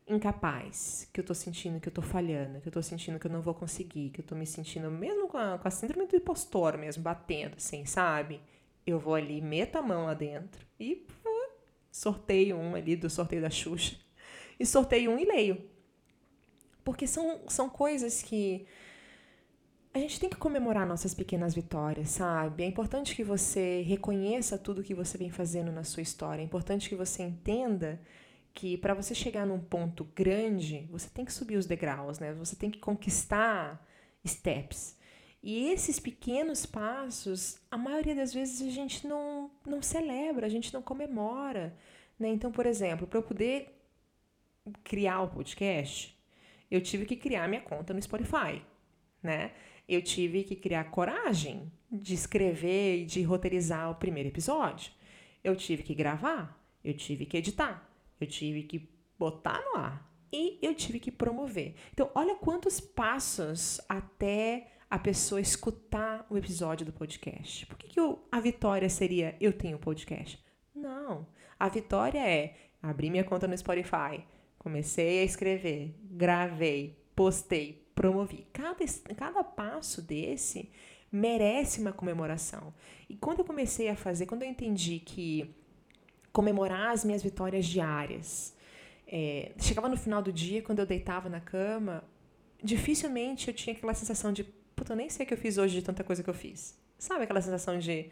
incapaz, 0.08 1.08
que 1.12 1.20
eu 1.20 1.24
tô 1.24 1.34
sentindo 1.34 1.80
que 1.80 1.88
eu 1.88 1.92
tô 1.92 2.02
falhando, 2.02 2.60
que 2.60 2.68
eu 2.68 2.72
tô 2.72 2.82
sentindo 2.82 3.18
que 3.18 3.26
eu 3.26 3.30
não 3.30 3.42
vou 3.42 3.54
conseguir, 3.54 4.10
que 4.10 4.20
eu 4.20 4.24
tô 4.24 4.34
me 4.34 4.46
sentindo 4.46 4.90
mesmo 4.90 5.26
com 5.26 5.36
a, 5.36 5.58
com 5.58 5.66
a 5.66 5.70
síndrome 5.70 6.06
do 6.06 6.16
impostor 6.16 6.78
mesmo, 6.78 7.02
batendo 7.02 7.56
assim, 7.56 7.84
sabe? 7.84 8.40
Eu 8.86 8.98
vou 9.00 9.14
ali, 9.14 9.40
meto 9.40 9.76
a 9.76 9.82
mão 9.82 10.06
lá 10.06 10.14
dentro 10.14 10.64
e 10.78 10.94
pô, 10.94 11.50
sorteio 11.90 12.56
um 12.56 12.76
ali 12.76 12.94
do 12.94 13.10
sorteio 13.10 13.42
da 13.42 13.50
Xuxa. 13.50 13.96
E 14.58 14.64
sorteio 14.64 15.10
um 15.10 15.18
e 15.18 15.24
leio. 15.24 15.62
Porque 16.84 17.06
são, 17.06 17.40
são 17.48 17.68
coisas 17.68 18.22
que 18.22 18.66
a 19.92 19.98
gente 19.98 20.20
tem 20.20 20.30
que 20.30 20.36
comemorar 20.36 20.86
nossas 20.86 21.14
pequenas 21.14 21.54
vitórias, 21.54 22.10
sabe? 22.10 22.62
É 22.62 22.66
importante 22.66 23.16
que 23.16 23.24
você 23.24 23.82
reconheça 23.82 24.56
tudo 24.56 24.84
que 24.84 24.94
você 24.94 25.18
vem 25.18 25.30
fazendo 25.30 25.72
na 25.72 25.82
sua 25.82 26.02
história. 26.02 26.42
É 26.42 26.44
importante 26.44 26.88
que 26.88 26.94
você 26.94 27.22
entenda 27.22 28.00
que 28.56 28.78
para 28.78 28.94
você 28.94 29.14
chegar 29.14 29.46
num 29.46 29.60
ponto 29.60 30.02
grande, 30.16 30.88
você 30.90 31.10
tem 31.10 31.26
que 31.26 31.32
subir 31.32 31.56
os 31.56 31.66
degraus, 31.66 32.18
né? 32.18 32.32
Você 32.32 32.56
tem 32.56 32.70
que 32.70 32.78
conquistar 32.78 33.86
steps. 34.26 34.98
E 35.42 35.70
esses 35.70 36.00
pequenos 36.00 36.64
passos, 36.64 37.60
a 37.70 37.76
maioria 37.76 38.14
das 38.14 38.32
vezes 38.32 38.66
a 38.66 38.70
gente 38.70 39.06
não, 39.06 39.50
não 39.64 39.82
celebra, 39.82 40.46
a 40.46 40.48
gente 40.48 40.72
não 40.72 40.80
comemora. 40.80 41.76
Né? 42.18 42.30
Então, 42.30 42.50
por 42.50 42.64
exemplo, 42.64 43.06
para 43.06 43.18
eu 43.18 43.22
poder 43.22 43.78
criar 44.82 45.20
o 45.20 45.28
podcast, 45.28 46.18
eu 46.70 46.80
tive 46.80 47.04
que 47.04 47.14
criar 47.14 47.46
minha 47.46 47.60
conta 47.60 47.92
no 47.92 48.00
Spotify, 48.00 48.62
né? 49.22 49.52
Eu 49.86 50.02
tive 50.02 50.42
que 50.42 50.56
criar 50.56 50.84
coragem 50.84 51.70
de 51.92 52.14
escrever 52.14 53.02
e 53.02 53.04
de 53.04 53.22
roteirizar 53.22 53.90
o 53.90 53.94
primeiro 53.96 54.30
episódio. 54.30 54.90
Eu 55.44 55.54
tive 55.54 55.82
que 55.82 55.94
gravar, 55.94 56.58
eu 56.82 56.94
tive 56.94 57.26
que 57.26 57.36
editar, 57.36 57.85
eu 58.20 58.26
tive 58.26 58.62
que 58.62 58.88
botar 59.18 59.60
no 59.60 59.76
ar 59.76 60.10
e 60.32 60.58
eu 60.60 60.74
tive 60.74 60.98
que 61.00 61.10
promover. 61.10 61.74
Então, 61.92 62.10
olha 62.14 62.34
quantos 62.36 62.80
passos 62.80 63.80
até 63.88 64.72
a 64.90 64.98
pessoa 64.98 65.40
escutar 65.40 66.26
o 66.30 66.36
episódio 66.36 66.86
do 66.86 66.92
podcast. 66.92 67.66
Por 67.66 67.76
que, 67.76 67.88
que 67.88 68.00
eu, 68.00 68.26
a 68.30 68.40
vitória 68.40 68.88
seria 68.88 69.36
eu 69.40 69.52
tenho 69.52 69.78
podcast? 69.78 70.42
Não. 70.74 71.26
A 71.58 71.68
vitória 71.68 72.18
é 72.18 72.54
abrir 72.82 73.10
minha 73.10 73.24
conta 73.24 73.48
no 73.48 73.56
Spotify, 73.56 74.24
Comecei 74.66 75.20
a 75.20 75.22
escrever, 75.22 75.94
gravei, 76.02 76.98
postei, 77.14 77.88
promovi. 77.94 78.48
Cada, 78.52 78.84
cada 79.16 79.44
passo 79.44 80.02
desse 80.02 80.72
merece 81.12 81.80
uma 81.80 81.92
comemoração. 81.92 82.74
E 83.08 83.14
quando 83.14 83.38
eu 83.38 83.44
comecei 83.44 83.88
a 83.88 83.94
fazer, 83.94 84.26
quando 84.26 84.42
eu 84.42 84.48
entendi 84.48 84.98
que 84.98 85.54
comemorar 86.36 86.90
as 86.90 87.02
minhas 87.02 87.22
vitórias 87.22 87.64
diárias, 87.64 88.54
é, 89.06 89.52
chegava 89.58 89.88
no 89.88 89.96
final 89.96 90.20
do 90.20 90.30
dia, 90.30 90.60
quando 90.60 90.80
eu 90.80 90.84
deitava 90.84 91.30
na 91.30 91.40
cama, 91.40 92.04
dificilmente 92.62 93.48
eu 93.48 93.54
tinha 93.54 93.74
aquela 93.74 93.94
sensação 93.94 94.30
de, 94.34 94.44
puta, 94.44 94.92
eu 94.92 94.96
nem 94.98 95.08
sei 95.08 95.24
o 95.24 95.26
que 95.26 95.32
eu 95.32 95.38
fiz 95.38 95.56
hoje 95.56 95.76
de 95.76 95.82
tanta 95.82 96.04
coisa 96.04 96.22
que 96.22 96.28
eu 96.28 96.34
fiz. 96.34 96.78
Sabe 96.98 97.24
aquela 97.24 97.40
sensação 97.40 97.78
de, 97.78 98.10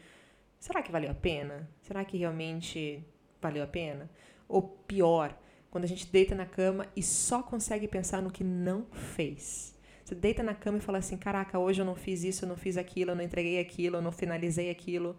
será 0.59 0.83
que 0.83 0.90
valeu 0.90 1.11
a 1.11 1.14
pena? 1.14 1.69
Será 1.83 2.02
que 2.02 2.16
realmente 2.16 3.04
valeu 3.43 3.62
a 3.62 3.66
pena? 3.66 4.09
Ou 4.49 4.62
pior, 4.62 5.37
quando 5.71 5.85
a 5.85 5.88
gente 5.88 6.07
deita 6.07 6.35
na 6.35 6.47
cama 6.47 6.87
e 6.97 7.02
só 7.02 7.43
consegue 7.43 7.87
pensar 7.87 8.23
no 8.23 8.31
que 8.31 8.43
não 8.43 8.87
fez. 9.14 9.75
Você 10.02 10.14
deita 10.14 10.43
na 10.43 10.54
cama 10.54 10.78
e 10.78 10.81
fala 10.81 10.97
assim: 10.97 11.19
caraca, 11.19 11.59
hoje 11.59 11.83
eu 11.83 11.85
não 11.85 11.95
fiz 11.95 12.25
isso, 12.25 12.47
eu 12.47 12.49
não 12.49 12.57
fiz 12.57 12.78
aquilo, 12.78 13.11
eu 13.11 13.16
não 13.16 13.23
entreguei 13.23 13.59
aquilo, 13.61 13.97
eu 13.97 14.02
não 14.02 14.12
finalizei 14.12 14.71
aquilo. 14.71 15.14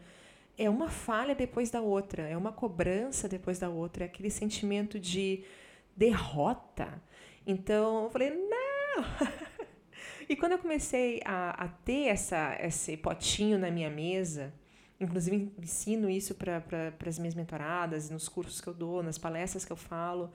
É 0.58 0.70
uma 0.70 0.90
falha 0.90 1.36
depois 1.36 1.70
da 1.70 1.82
outra, 1.82 2.24
é 2.24 2.38
uma 2.38 2.52
cobrança 2.52 3.28
depois 3.28 3.60
da 3.60 3.70
outra, 3.70 4.06
é 4.06 4.08
aquele 4.08 4.30
sentimento 4.30 5.00
de 5.00 5.44
derrota. 5.96 7.02
Então 7.46 8.06
eu 8.06 8.10
falei: 8.10 8.30
não! 8.32 9.04
e 10.30 10.36
quando 10.36 10.54
eu 10.54 10.60
comecei 10.60 11.22
a, 11.26 11.66
a 11.66 11.68
ter 11.68 12.08
essa, 12.08 12.58
esse 12.62 12.96
potinho 12.96 13.60
na 13.60 13.70
minha 13.70 13.90
mesa, 13.90 14.54
Inclusive, 15.00 15.52
ensino 15.62 16.10
isso 16.10 16.36
para 16.36 16.62
pra, 16.62 16.94
as 17.06 17.20
minhas 17.20 17.36
mentoradas, 17.36 18.10
nos 18.10 18.30
cursos 18.30 18.62
que 18.62 18.68
eu 18.68 18.74
dou, 18.74 19.04
nas 19.04 19.18
palestras 19.18 19.66
que 19.66 19.72
eu 19.72 19.76
falo. 19.76 20.32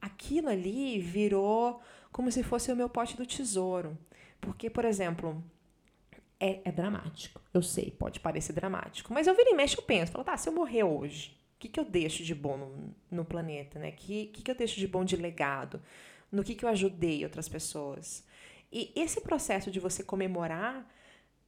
Aquilo 0.00 0.48
ali 0.48 0.98
virou 0.98 1.80
como 2.12 2.30
se 2.30 2.42
fosse 2.42 2.70
o 2.70 2.76
meu 2.76 2.88
pote 2.88 3.16
do 3.16 3.24
tesouro. 3.24 3.96
Porque, 4.40 4.68
por 4.68 4.84
exemplo, 4.84 5.42
é, 6.38 6.60
é 6.64 6.72
dramático. 6.72 7.40
Eu 7.52 7.62
sei, 7.62 7.90
pode 7.90 8.20
parecer 8.20 8.52
dramático. 8.52 9.12
Mas 9.12 9.26
eu 9.26 9.34
viro 9.34 9.50
e 9.50 9.54
mexo, 9.54 9.78
eu 9.78 9.82
penso. 9.82 10.12
Falo, 10.12 10.24
tá, 10.24 10.36
se 10.36 10.48
eu 10.48 10.52
morrer 10.52 10.84
hoje, 10.84 11.38
o 11.56 11.58
que, 11.58 11.68
que 11.68 11.80
eu 11.80 11.84
deixo 11.84 12.22
de 12.22 12.34
bom 12.34 12.56
no, 12.56 12.94
no 13.10 13.24
planeta? 13.24 13.78
né? 13.78 13.90
O 13.90 13.92
que, 13.92 14.26
que, 14.26 14.42
que 14.42 14.50
eu 14.50 14.54
deixo 14.54 14.78
de 14.78 14.86
bom 14.86 15.04
de 15.04 15.16
legado? 15.16 15.82
No 16.30 16.44
que, 16.44 16.54
que 16.54 16.64
eu 16.64 16.68
ajudei 16.68 17.24
outras 17.24 17.48
pessoas? 17.48 18.24
E 18.70 18.92
esse 18.94 19.20
processo 19.20 19.70
de 19.70 19.80
você 19.80 20.02
comemorar 20.02 20.86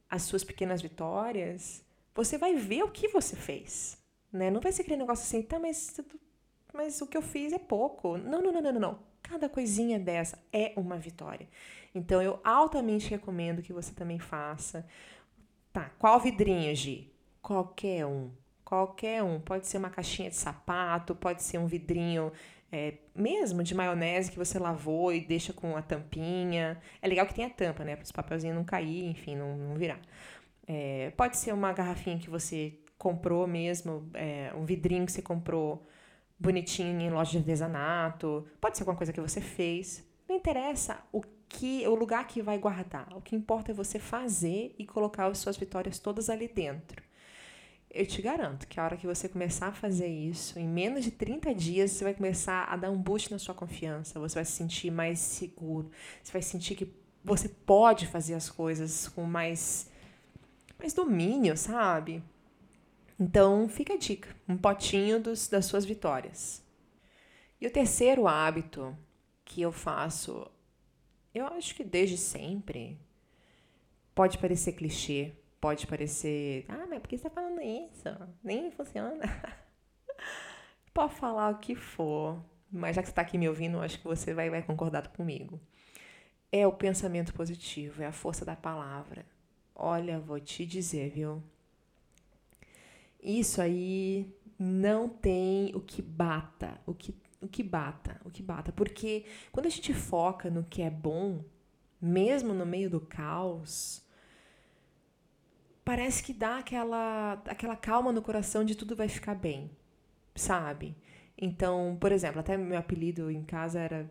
as 0.09 0.23
suas 0.23 0.43
pequenas 0.43 0.81
vitórias 0.81 1.83
você 2.19 2.37
vai 2.37 2.55
ver 2.55 2.83
o 2.83 2.91
que 2.91 3.07
você 3.07 3.35
fez. 3.35 3.97
Né? 4.31 4.51
Não 4.51 4.59
vai 4.59 4.71
ser 4.71 4.81
aquele 4.81 4.97
negócio 4.97 5.23
assim, 5.23 5.41
tá, 5.41 5.57
mas, 5.57 5.99
mas 6.73 7.01
o 7.01 7.07
que 7.07 7.17
eu 7.17 7.21
fiz 7.21 7.53
é 7.53 7.57
pouco. 7.57 8.17
Não, 8.17 8.41
não, 8.41 8.51
não, 8.51 8.61
não, 8.61 8.79
não. 8.79 8.99
Cada 9.21 9.47
coisinha 9.47 9.99
dessa 9.99 10.37
é 10.51 10.73
uma 10.75 10.97
vitória. 10.97 11.47
Então, 11.93 12.21
eu 12.21 12.39
altamente 12.43 13.09
recomendo 13.09 13.61
que 13.61 13.73
você 13.73 13.93
também 13.93 14.19
faça. 14.19 14.85
Tá, 15.73 15.91
qual 15.99 16.19
vidrinho, 16.19 16.75
Gi? 16.75 17.11
Qualquer 17.41 18.05
um. 18.05 18.31
Qualquer 18.63 19.23
um. 19.23 19.39
Pode 19.39 19.67
ser 19.67 19.77
uma 19.77 19.89
caixinha 19.89 20.29
de 20.29 20.35
sapato, 20.35 21.15
pode 21.15 21.43
ser 21.43 21.57
um 21.57 21.67
vidrinho 21.67 22.31
é, 22.71 22.93
mesmo 23.15 23.63
de 23.63 23.73
maionese 23.73 24.31
que 24.31 24.37
você 24.37 24.59
lavou 24.59 25.11
e 25.11 25.21
deixa 25.21 25.51
com 25.53 25.75
a 25.75 25.81
tampinha. 25.81 26.79
É 27.01 27.07
legal 27.07 27.25
que 27.25 27.33
tenha 27.33 27.49
tampa, 27.49 27.83
né? 27.83 27.95
Para 27.95 28.03
os 28.03 28.11
papelzinhos 28.11 28.55
não 28.55 28.63
cair, 28.63 29.09
enfim, 29.09 29.35
não, 29.35 29.57
não 29.57 29.75
virar. 29.75 29.99
É, 30.67 31.11
pode 31.17 31.37
ser 31.37 31.51
uma 31.53 31.73
garrafinha 31.73 32.19
que 32.19 32.29
você 32.29 32.77
comprou 32.97 33.47
mesmo, 33.47 34.09
é, 34.13 34.51
um 34.55 34.65
vidrinho 34.65 35.05
que 35.05 35.11
você 35.11 35.21
comprou 35.21 35.87
bonitinho 36.37 37.01
em 37.01 37.09
loja 37.09 37.31
de 37.31 37.37
artesanato, 37.39 38.45
pode 38.61 38.77
ser 38.77 38.83
alguma 38.83 38.97
coisa 38.97 39.11
que 39.11 39.19
você 39.19 39.41
fez. 39.41 40.07
Não 40.27 40.35
interessa 40.35 40.99
o 41.11 41.21
que, 41.49 41.85
o 41.87 41.95
lugar 41.95 42.27
que 42.27 42.41
vai 42.41 42.57
guardar. 42.57 43.11
O 43.15 43.21
que 43.21 43.35
importa 43.35 43.71
é 43.71 43.73
você 43.73 43.99
fazer 43.99 44.73
e 44.77 44.85
colocar 44.85 45.25
as 45.25 45.39
suas 45.39 45.57
vitórias 45.57 45.99
todas 45.99 46.29
ali 46.29 46.47
dentro. 46.47 47.03
Eu 47.91 48.05
te 48.05 48.21
garanto 48.21 48.67
que 48.67 48.79
a 48.79 48.83
hora 48.83 48.95
que 48.95 49.07
você 49.07 49.27
começar 49.27 49.67
a 49.67 49.71
fazer 49.71 50.07
isso, 50.07 50.59
em 50.59 50.67
menos 50.67 51.03
de 51.03 51.09
30 51.09 51.55
dias, 51.55 51.91
você 51.91 52.03
vai 52.03 52.13
começar 52.13 52.65
a 52.65 52.77
dar 52.77 52.91
um 52.91 52.97
boost 53.01 53.31
na 53.31 53.39
sua 53.39 53.55
confiança, 53.55 54.19
você 54.19 54.35
vai 54.35 54.45
se 54.45 54.51
sentir 54.51 54.91
mais 54.91 55.17
seguro, 55.17 55.89
você 56.23 56.31
vai 56.31 56.41
sentir 56.43 56.75
que 56.75 56.93
você 57.25 57.49
pode 57.49 58.05
fazer 58.05 58.35
as 58.35 58.47
coisas 58.47 59.07
com 59.07 59.23
mais 59.23 59.89
mais 60.77 60.93
domínio, 60.93 61.57
sabe? 61.57 62.23
Então, 63.19 63.67
fica 63.67 63.95
a 63.95 63.97
dica: 63.97 64.29
um 64.47 64.55
potinho 64.55 65.19
dos, 65.19 65.47
das 65.47 65.65
suas 65.65 65.83
vitórias. 65.83 66.63
E 67.59 67.67
o 67.67 67.71
terceiro 67.71 68.27
hábito 68.27 68.95
que 69.43 69.61
eu 69.61 69.71
faço, 69.71 70.49
eu 71.33 71.45
acho 71.47 71.75
que 71.75 71.83
desde 71.83 72.17
sempre, 72.17 72.99
pode 74.15 74.37
parecer 74.37 74.73
clichê, 74.73 75.33
pode 75.61 75.85
parecer, 75.87 76.65
ah, 76.67 76.85
mas 76.89 76.99
por 76.99 77.07
que 77.07 77.17
você 77.17 77.27
está 77.27 77.41
falando 77.41 77.61
isso? 77.61 78.09
Nem 78.43 78.71
funciona. 78.71 79.23
pode 80.93 81.13
falar 81.15 81.49
o 81.51 81.59
que 81.59 81.75
for, 81.75 82.43
mas 82.71 82.95
já 82.95 83.01
que 83.01 83.07
você 83.07 83.11
está 83.11 83.21
aqui 83.21 83.37
me 83.37 83.47
ouvindo, 83.47 83.79
acho 83.79 83.99
que 83.99 84.05
você 84.05 84.33
vai, 84.33 84.49
vai 84.49 84.63
concordar 84.63 85.07
comigo. 85.09 85.59
É 86.51 86.65
o 86.65 86.73
pensamento 86.73 87.33
positivo, 87.33 88.01
é 88.01 88.07
a 88.07 88.11
força 88.11 88.43
da 88.43 88.55
palavra. 88.55 89.25
Olha, 89.75 90.19
vou 90.19 90.39
te 90.39 90.65
dizer, 90.65 91.11
viu? 91.11 91.41
Isso 93.21 93.61
aí 93.61 94.33
não 94.57 95.07
tem 95.07 95.73
o 95.75 95.79
que 95.79 96.01
bata, 96.01 96.79
o 96.85 96.93
que, 96.93 97.15
o 97.41 97.47
que 97.47 97.63
bata, 97.63 98.19
o 98.25 98.29
que 98.29 98.43
bata. 98.43 98.71
Porque 98.71 99.25
quando 99.51 99.65
a 99.65 99.69
gente 99.69 99.93
foca 99.93 100.49
no 100.49 100.63
que 100.63 100.81
é 100.81 100.89
bom, 100.89 101.43
mesmo 102.01 102.53
no 102.53 102.65
meio 102.65 102.89
do 102.89 102.99
caos, 102.99 104.05
parece 105.83 106.23
que 106.23 106.33
dá 106.33 106.59
aquela, 106.59 107.33
aquela 107.45 107.75
calma 107.75 108.11
no 108.11 108.21
coração 108.21 108.63
de 108.63 108.75
tudo 108.75 108.95
vai 108.95 109.09
ficar 109.09 109.35
bem, 109.35 109.71
sabe? 110.35 110.95
Então, 111.37 111.97
por 111.99 112.11
exemplo, 112.11 112.39
até 112.39 112.57
meu 112.57 112.77
apelido 112.77 113.31
em 113.31 113.43
casa 113.43 113.79
era 113.79 114.09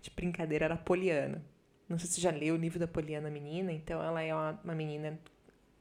de 0.00 0.10
brincadeira 0.10 0.64
era 0.64 0.76
Poliana. 0.76 1.44
Não 1.88 1.98
sei 1.98 2.08
se 2.08 2.14
você 2.14 2.20
já 2.20 2.30
leu 2.30 2.54
o 2.54 2.58
livro 2.58 2.78
da 2.78 2.88
Poliana 2.88 3.30
Menina, 3.30 3.72
então 3.72 4.02
ela 4.02 4.20
é 4.20 4.34
uma, 4.34 4.60
uma 4.64 4.74
menina 4.74 5.18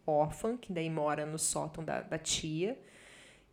órfã, 0.05 0.55
que 0.55 0.71
daí 0.71 0.89
mora 0.89 1.25
no 1.25 1.39
sótão 1.39 1.83
da, 1.83 2.01
da 2.01 2.17
tia. 2.17 2.77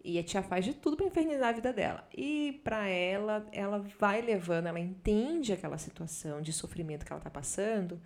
E 0.05 0.19
a 0.19 0.23
tia 0.23 0.43
faz 0.43 0.65
de 0.65 0.75
tudo 0.75 0.97
para 0.97 1.07
infernizar 1.07 1.51
a 1.51 1.53
vida 1.53 1.73
dela. 1.73 2.09
E 2.17 2.61
para 2.65 2.89
ela, 2.89 3.47
ela 3.53 3.79
vai 3.99 4.21
levando, 4.21 4.67
ela 4.67 4.81
entende 4.81 5.53
aquela 5.53 5.79
situação 5.79 6.43
de 6.43 6.53
sofrimento 6.53 7.07
que 7.07 7.13
ela 7.13 7.21
está 7.21 7.31
passando, 7.31 8.01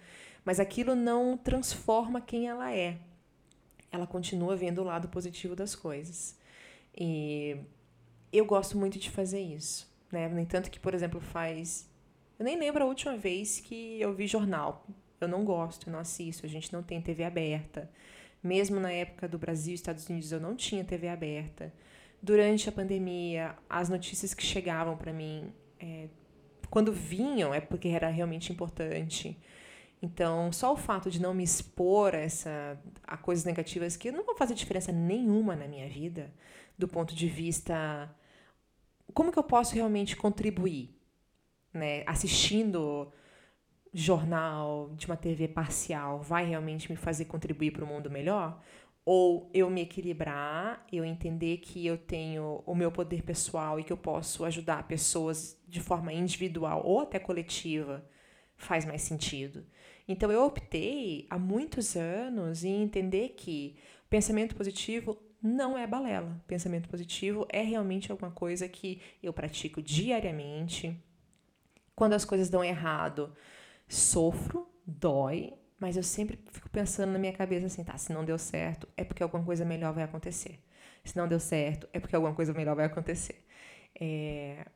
mas 0.44 0.60
aquilo 0.60 0.94
não 0.94 1.36
transforma 1.36 2.20
quem 2.20 2.48
ela 2.48 2.72
é. 2.72 2.98
Ela 3.90 4.06
continua 4.06 4.54
vendo 4.56 4.82
o 4.82 4.84
lado 4.84 5.08
positivo 5.08 5.56
das 5.56 5.74
coisas. 5.74 6.38
E 6.94 7.56
eu 8.32 8.44
gosto 8.44 8.76
muito 8.76 8.98
de 8.98 9.10
fazer 9.10 9.40
isso. 9.40 9.90
Né? 10.12 10.28
No 10.28 10.38
entanto, 10.38 10.70
que, 10.70 10.78
por 10.78 10.94
exemplo, 10.94 11.20
faz. 11.20 11.88
Eu 12.38 12.44
nem 12.44 12.58
lembro 12.58 12.84
a 12.84 12.86
última 12.86 13.16
vez 13.16 13.60
que 13.60 14.00
eu 14.00 14.14
vi 14.14 14.26
jornal. 14.26 14.86
Eu 15.20 15.28
não 15.28 15.44
gosto, 15.44 15.88
eu 15.88 15.92
não 15.92 16.00
assisto, 16.00 16.44
a 16.44 16.48
gente 16.48 16.72
não 16.72 16.82
tem 16.82 17.00
TV 17.00 17.24
aberta. 17.24 17.90
Mesmo 18.42 18.78
na 18.78 18.92
época 18.92 19.28
do 19.28 19.38
Brasil 19.38 19.72
e 19.72 19.74
Estados 19.74 20.08
Unidos, 20.08 20.30
eu 20.30 20.40
não 20.40 20.54
tinha 20.54 20.84
TV 20.84 21.08
aberta. 21.08 21.72
Durante 22.22 22.68
a 22.68 22.72
pandemia, 22.72 23.56
as 23.68 23.88
notícias 23.88 24.34
que 24.34 24.42
chegavam 24.42 24.96
para 24.96 25.12
mim, 25.12 25.52
é, 25.78 26.08
quando 26.70 26.92
vinham, 26.92 27.52
é 27.52 27.60
porque 27.60 27.88
era 27.88 28.08
realmente 28.08 28.52
importante. 28.52 29.36
Então, 30.00 30.52
só 30.52 30.72
o 30.72 30.76
fato 30.76 31.10
de 31.10 31.20
não 31.20 31.32
me 31.34 31.42
expor 31.42 32.14
a, 32.14 32.18
essa, 32.18 32.78
a 33.02 33.16
coisas 33.16 33.44
negativas 33.44 33.96
que 33.96 34.12
não 34.12 34.24
vão 34.24 34.36
fazer 34.36 34.54
diferença 34.54 34.92
nenhuma 34.92 35.56
na 35.56 35.66
minha 35.66 35.88
vida, 35.88 36.32
do 36.76 36.86
ponto 36.86 37.14
de 37.14 37.28
vista. 37.28 38.14
Como 39.14 39.32
que 39.32 39.38
eu 39.38 39.42
posso 39.42 39.74
realmente 39.74 40.16
contribuir? 40.16 40.94
Né? 41.72 42.02
Assistindo 42.06 43.12
jornal, 43.98 44.90
de 44.94 45.06
uma 45.06 45.16
TV 45.16 45.48
parcial, 45.48 46.20
vai 46.20 46.44
realmente 46.44 46.90
me 46.90 46.96
fazer 46.96 47.24
contribuir 47.24 47.72
para 47.72 47.82
o 47.82 47.86
mundo 47.86 48.10
melhor? 48.10 48.62
Ou 49.06 49.50
eu 49.54 49.70
me 49.70 49.80
equilibrar, 49.80 50.84
eu 50.92 51.02
entender 51.02 51.58
que 51.58 51.86
eu 51.86 51.96
tenho 51.96 52.62
o 52.66 52.74
meu 52.74 52.92
poder 52.92 53.22
pessoal 53.22 53.80
e 53.80 53.84
que 53.84 53.90
eu 53.90 53.96
posso 53.96 54.44
ajudar 54.44 54.86
pessoas 54.86 55.58
de 55.66 55.80
forma 55.80 56.12
individual 56.12 56.82
ou 56.84 57.00
até 57.00 57.18
coletiva, 57.18 58.04
faz 58.54 58.84
mais 58.84 59.00
sentido. 59.00 59.64
Então 60.06 60.30
eu 60.30 60.44
optei 60.44 61.26
há 61.30 61.38
muitos 61.38 61.96
anos 61.96 62.64
em 62.64 62.82
entender 62.82 63.30
que 63.30 63.76
pensamento 64.10 64.54
positivo 64.54 65.16
não 65.42 65.78
é 65.78 65.86
balela. 65.86 66.38
Pensamento 66.46 66.86
positivo 66.86 67.46
é 67.48 67.62
realmente 67.62 68.12
alguma 68.12 68.30
coisa 68.30 68.68
que 68.68 69.00
eu 69.22 69.32
pratico 69.32 69.80
diariamente. 69.80 71.02
Quando 71.94 72.12
as 72.12 72.26
coisas 72.26 72.50
dão 72.50 72.62
errado, 72.62 73.34
Sofro, 73.88 74.68
dói, 74.86 75.54
mas 75.78 75.96
eu 75.96 76.02
sempre 76.02 76.38
fico 76.50 76.68
pensando 76.70 77.12
na 77.12 77.18
minha 77.18 77.32
cabeça 77.32 77.66
assim, 77.66 77.84
tá, 77.84 77.96
se 77.98 78.12
não 78.12 78.24
deu 78.24 78.38
certo, 78.38 78.88
é 78.96 79.04
porque 79.04 79.22
alguma 79.22 79.44
coisa 79.44 79.64
melhor 79.64 79.92
vai 79.92 80.04
acontecer. 80.04 80.58
Se 81.04 81.16
não 81.16 81.28
deu 81.28 81.38
certo, 81.38 81.88
é 81.92 82.00
porque 82.00 82.16
alguma 82.16 82.34
coisa 82.34 82.52
melhor 82.52 82.74
vai 82.74 82.86
acontecer. 82.86 83.44
É... 84.00 84.66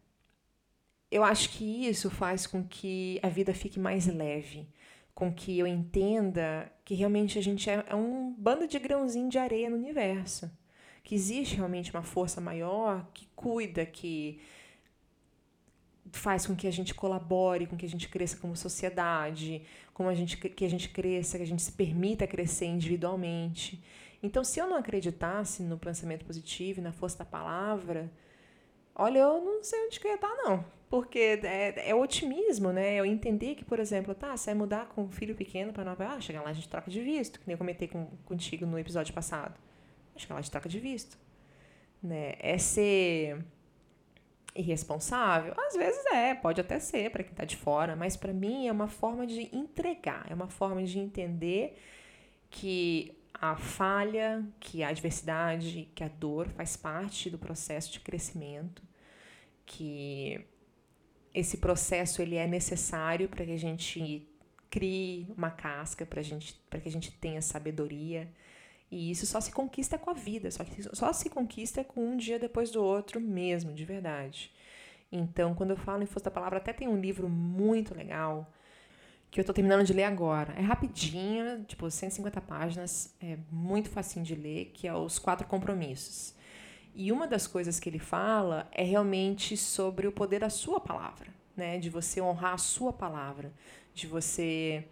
Eu 1.11 1.25
acho 1.25 1.51
que 1.51 1.87
isso 1.87 2.09
faz 2.09 2.47
com 2.47 2.63
que 2.63 3.19
a 3.23 3.29
vida 3.29 3.53
fique 3.53 3.81
mais 3.81 4.07
leve, 4.07 4.69
com 5.15 5.33
que 5.33 5.59
eu 5.59 5.67
entenda 5.67 6.71
que 6.85 6.95
realmente 6.95 7.39
a 7.39 7.43
gente 7.43 7.69
é, 7.69 7.85
é 7.89 7.95
um 7.97 8.33
bando 8.39 8.67
de 8.69 8.79
grãozinho 8.79 9.29
de 9.29 9.39
areia 9.39 9.69
no 9.69 9.77
universo. 9.77 10.51
Que 11.03 11.15
existe 11.15 11.57
realmente 11.57 11.91
uma 11.93 12.03
força 12.03 12.41
maior 12.41 13.11
que 13.13 13.27
cuida, 13.35 13.85
que 13.85 14.41
faz 16.13 16.47
com 16.47 16.55
que 16.55 16.67
a 16.67 16.71
gente 16.71 16.95
colabore, 16.95 17.67
com 17.67 17.77
que 17.77 17.87
a 17.87 17.89
gente 17.89 18.09
cresça 18.09 18.37
como 18.37 18.57
sociedade, 18.57 19.63
como 19.95 20.09
a 20.09 20.15
gente, 20.15 20.37
que 20.37 20.65
a 20.65 20.71
gente 20.71 20.89
cresça, 20.89 21.37
que 21.37 21.45
a 21.45 21.47
gente 21.47 21.63
se 21.63 21.73
permita 21.73 22.27
crescer 22.27 22.67
individualmente. 22.67 23.83
Então, 24.23 24.45
se 24.45 24.61
eu 24.61 24.67
não 24.67 24.77
acreditasse 24.77 25.63
no 25.63 25.79
pensamento 25.79 26.25
positivo 26.25 26.81
e 26.81 26.83
na 26.83 26.93
força 26.93 27.19
da 27.19 27.25
palavra, 27.25 28.11
olha, 28.95 29.21
eu 29.21 29.45
não 29.45 29.63
sei 29.63 29.87
onde 29.87 29.99
que 29.99 30.07
eu 30.07 30.11
ia 30.11 30.17
estar, 30.17 30.35
não. 30.37 30.65
Porque 30.91 31.41
é, 31.43 31.91
é 31.91 31.95
otimismo, 31.95 32.73
né? 32.73 32.97
Eu 32.97 33.07
entender 33.07 33.55
que, 33.55 33.65
por 33.65 33.79
exemplo, 33.79 34.15
tá, 34.15 34.37
você 34.37 34.47
vai 34.47 34.55
mudar 34.55 34.87
com 34.89 35.05
um 35.05 35.11
filho 35.11 35.35
pequeno 35.35 35.73
para 35.73 35.85
Nova 35.85 36.05
York, 36.05 36.25
chegar 36.25 36.43
lá 36.43 36.51
a 36.51 36.53
gente 36.53 36.69
troca 36.69 36.91
de 36.91 37.01
visto, 37.01 37.39
que 37.39 37.47
nem 37.47 37.55
eu 37.55 37.59
comentei 37.59 37.89
com, 37.89 38.07
contigo 38.25 38.67
no 38.67 38.79
episódio 38.79 39.15
passado. 39.15 39.59
Chegar 40.17 40.35
lá 40.35 40.41
a 40.41 40.43
gente 40.43 40.51
troca 40.51 40.69
de 40.69 40.81
visto. 40.81 41.17
Né? 42.03 42.35
É 42.41 42.59
ser 42.59 43.39
irresponsável? 44.55 45.55
Às 45.57 45.75
vezes 45.75 46.05
é, 46.07 46.35
pode 46.35 46.61
até 46.61 46.79
ser 46.79 47.11
para 47.11 47.23
quem 47.23 47.33
está 47.33 47.45
de 47.45 47.57
fora, 47.57 47.95
mas 47.97 48.17
para 48.17 48.33
mim 48.33 48.67
é 48.67 48.73
uma 48.73 48.89
forma 48.89 49.27
de 49.27 49.55
entregar, 49.55 50.27
é 50.31 50.35
uma 50.35 50.49
forma 50.49 50.83
de 50.83 50.99
entender 50.99 51.77
que 52.51 53.17
a 53.33 53.57
falha, 53.57 54.45
que 54.59 54.83
a 54.83 54.89
adversidade, 54.89 55.89
que 55.95 56.05
a 56.05 56.09
dor 56.09 56.49
faz 56.49 56.77
parte 56.77 57.31
do 57.31 57.39
processo 57.39 57.93
de 57.93 58.01
crescimento, 58.01 58.83
que 59.65 60.45
esse 61.33 61.57
processo 61.59 62.21
ele 62.21 62.37
é 62.37 62.47
necessário 62.47 63.29
para 63.29 63.45
que 63.45 63.53
a 63.53 63.59
gente 63.59 64.29
crie 64.69 65.27
uma 65.37 65.51
casca, 65.51 66.05
para 66.05 66.23
que 66.81 66.89
a 66.89 66.93
gente 66.93 67.13
tenha 67.13 67.41
sabedoria, 67.41 68.29
e 68.91 69.11
isso 69.11 69.25
só 69.27 69.41
se 69.41 69.53
conquista 69.53 69.97
com 69.97 70.11
a 70.11 70.15
vida, 70.15 70.51
só, 70.51 70.65
que, 70.65 70.83
só 70.95 71.13
se 71.13 71.31
conquista 71.31 71.85
com 71.85 72.05
um 72.05 72.17
dia 72.17 72.39
depois 72.39 72.71
do 72.71 72.83
outro 72.83 73.21
mesmo, 73.21 73.73
de 73.73 73.85
verdade. 73.85 74.53
Então, 75.13 75.55
quando 75.55 75.71
eu 75.71 75.77
falo 75.77 76.03
em 76.03 76.07
força 76.07 76.25
da 76.25 76.31
palavra, 76.31 76.59
até 76.59 76.73
tem 76.73 76.89
um 76.89 77.01
livro 77.01 77.29
muito 77.29 77.95
legal 77.95 78.53
que 79.31 79.39
eu 79.39 79.43
estou 79.43 79.55
terminando 79.55 79.85
de 79.85 79.93
ler 79.93 80.05
agora. 80.05 80.53
É 80.57 80.61
rapidinho, 80.61 81.65
tipo 81.65 81.89
150 81.89 82.41
páginas, 82.41 83.15
é 83.21 83.39
muito 83.51 83.89
facinho 83.89 84.25
de 84.25 84.35
ler, 84.35 84.73
que 84.75 84.89
é 84.89 84.95
Os 84.95 85.19
Quatro 85.19 85.47
Compromissos. 85.47 86.35
E 86.95 87.13
uma 87.13 87.29
das 87.29 87.47
coisas 87.47 87.79
que 87.79 87.89
ele 87.89 88.01
fala 88.01 88.69
é 88.73 88.83
realmente 88.83 89.57
sobre 89.57 90.09
o 90.09 90.13
poder 90.13 90.41
da 90.41 90.51
sua 90.51 90.81
palavra, 90.81 91.29
né? 91.57 91.79
De 91.79 91.89
você 91.89 92.21
honrar 92.21 92.55
a 92.55 92.59
sua 92.59 92.93
palavra, 92.93 93.53
de 93.95 94.09
você 94.09 94.85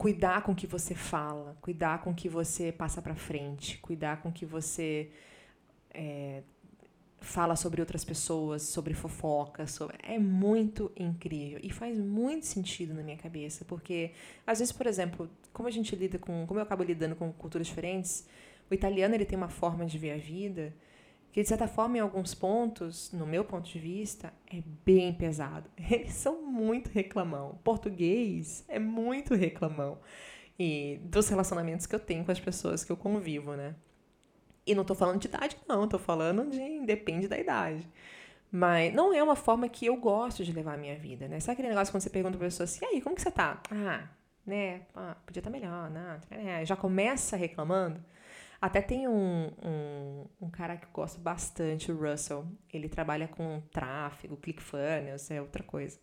cuidar 0.00 0.40
com 0.40 0.52
o 0.52 0.54
que 0.54 0.66
você 0.66 0.94
fala, 0.94 1.58
cuidar 1.60 2.00
com 2.00 2.12
o 2.12 2.14
que 2.14 2.26
você 2.26 2.72
passa 2.72 3.02
para 3.02 3.14
frente, 3.14 3.76
cuidar 3.76 4.22
com 4.22 4.30
o 4.30 4.32
que 4.32 4.46
você 4.46 5.10
é, 5.92 6.42
fala 7.20 7.54
sobre 7.54 7.82
outras 7.82 8.02
pessoas, 8.02 8.62
sobre 8.62 8.94
fofoca, 8.94 9.66
sobre... 9.66 9.98
é 10.02 10.18
muito 10.18 10.90
incrível. 10.96 11.60
E 11.62 11.70
faz 11.70 11.98
muito 11.98 12.46
sentido 12.46 12.94
na 12.94 13.02
minha 13.02 13.18
cabeça, 13.18 13.62
porque 13.66 14.12
às 14.46 14.60
vezes, 14.60 14.72
por 14.72 14.86
exemplo, 14.86 15.28
como 15.52 15.68
a 15.68 15.70
gente 15.70 15.94
lida 15.94 16.18
com, 16.18 16.46
como 16.46 16.58
eu 16.58 16.64
acabo 16.64 16.82
lidando 16.82 17.14
com 17.14 17.30
culturas 17.34 17.66
diferentes, 17.66 18.26
o 18.70 18.74
italiano 18.74 19.14
ele 19.14 19.26
tem 19.26 19.36
uma 19.36 19.50
forma 19.50 19.84
de 19.84 19.98
ver 19.98 20.12
a 20.12 20.16
vida 20.16 20.74
que 21.32 21.42
de 21.42 21.48
certa 21.48 21.68
forma 21.68 21.96
em 21.96 22.00
alguns 22.00 22.34
pontos, 22.34 23.12
no 23.12 23.26
meu 23.26 23.44
ponto 23.44 23.68
de 23.68 23.78
vista, 23.78 24.32
é 24.52 24.62
bem 24.84 25.12
pesado. 25.12 25.70
Eles 25.90 26.12
são 26.12 26.42
muito 26.42 26.90
reclamão. 26.90 27.58
Português 27.62 28.64
é 28.68 28.78
muito 28.78 29.34
reclamão. 29.34 29.98
E 30.58 31.00
dos 31.04 31.28
relacionamentos 31.28 31.86
que 31.86 31.94
eu 31.94 32.00
tenho 32.00 32.24
com 32.24 32.32
as 32.32 32.40
pessoas 32.40 32.84
que 32.84 32.92
eu 32.92 32.96
convivo, 32.96 33.54
né? 33.54 33.74
E 34.66 34.74
não 34.74 34.84
tô 34.84 34.94
falando 34.94 35.18
de 35.18 35.26
idade, 35.26 35.56
não, 35.66 35.88
tô 35.88 35.98
falando 35.98 36.50
de 36.50 36.84
depende 36.84 37.26
da 37.26 37.38
idade. 37.38 37.88
Mas 38.52 38.92
não 38.92 39.14
é 39.14 39.22
uma 39.22 39.36
forma 39.36 39.68
que 39.68 39.86
eu 39.86 39.96
gosto 39.96 40.44
de 40.44 40.52
levar 40.52 40.74
a 40.74 40.76
minha 40.76 40.96
vida, 40.96 41.28
né? 41.28 41.38
Sabe 41.40 41.54
aquele 41.54 41.68
negócio 41.68 41.92
quando 41.92 42.02
você 42.02 42.10
pergunta 42.10 42.36
pra 42.36 42.46
pessoa 42.46 42.64
assim, 42.64 42.84
e 42.84 42.88
aí, 42.88 43.00
como 43.00 43.14
que 43.14 43.22
você 43.22 43.30
tá? 43.30 43.62
Ah, 43.70 44.08
né? 44.44 44.82
Ah, 44.94 45.16
podia 45.24 45.40
estar 45.40 45.50
tá 45.50 45.56
melhor, 45.56 45.88
né? 45.90 46.64
Já 46.64 46.76
começa 46.76 47.36
reclamando. 47.36 48.04
Até 48.60 48.82
tem 48.82 49.08
um, 49.08 49.50
um, 49.64 50.26
um, 50.42 50.50
cara 50.50 50.76
que 50.76 50.84
eu 50.86 50.90
gosto 50.92 51.18
bastante, 51.18 51.90
o 51.90 51.96
Russell. 51.96 52.46
Ele 52.72 52.88
trabalha 52.88 53.26
com 53.26 53.62
tráfego, 53.72 54.36
ClickFunnels, 54.36 55.30
é 55.30 55.40
outra 55.40 55.62
coisa. 55.62 55.98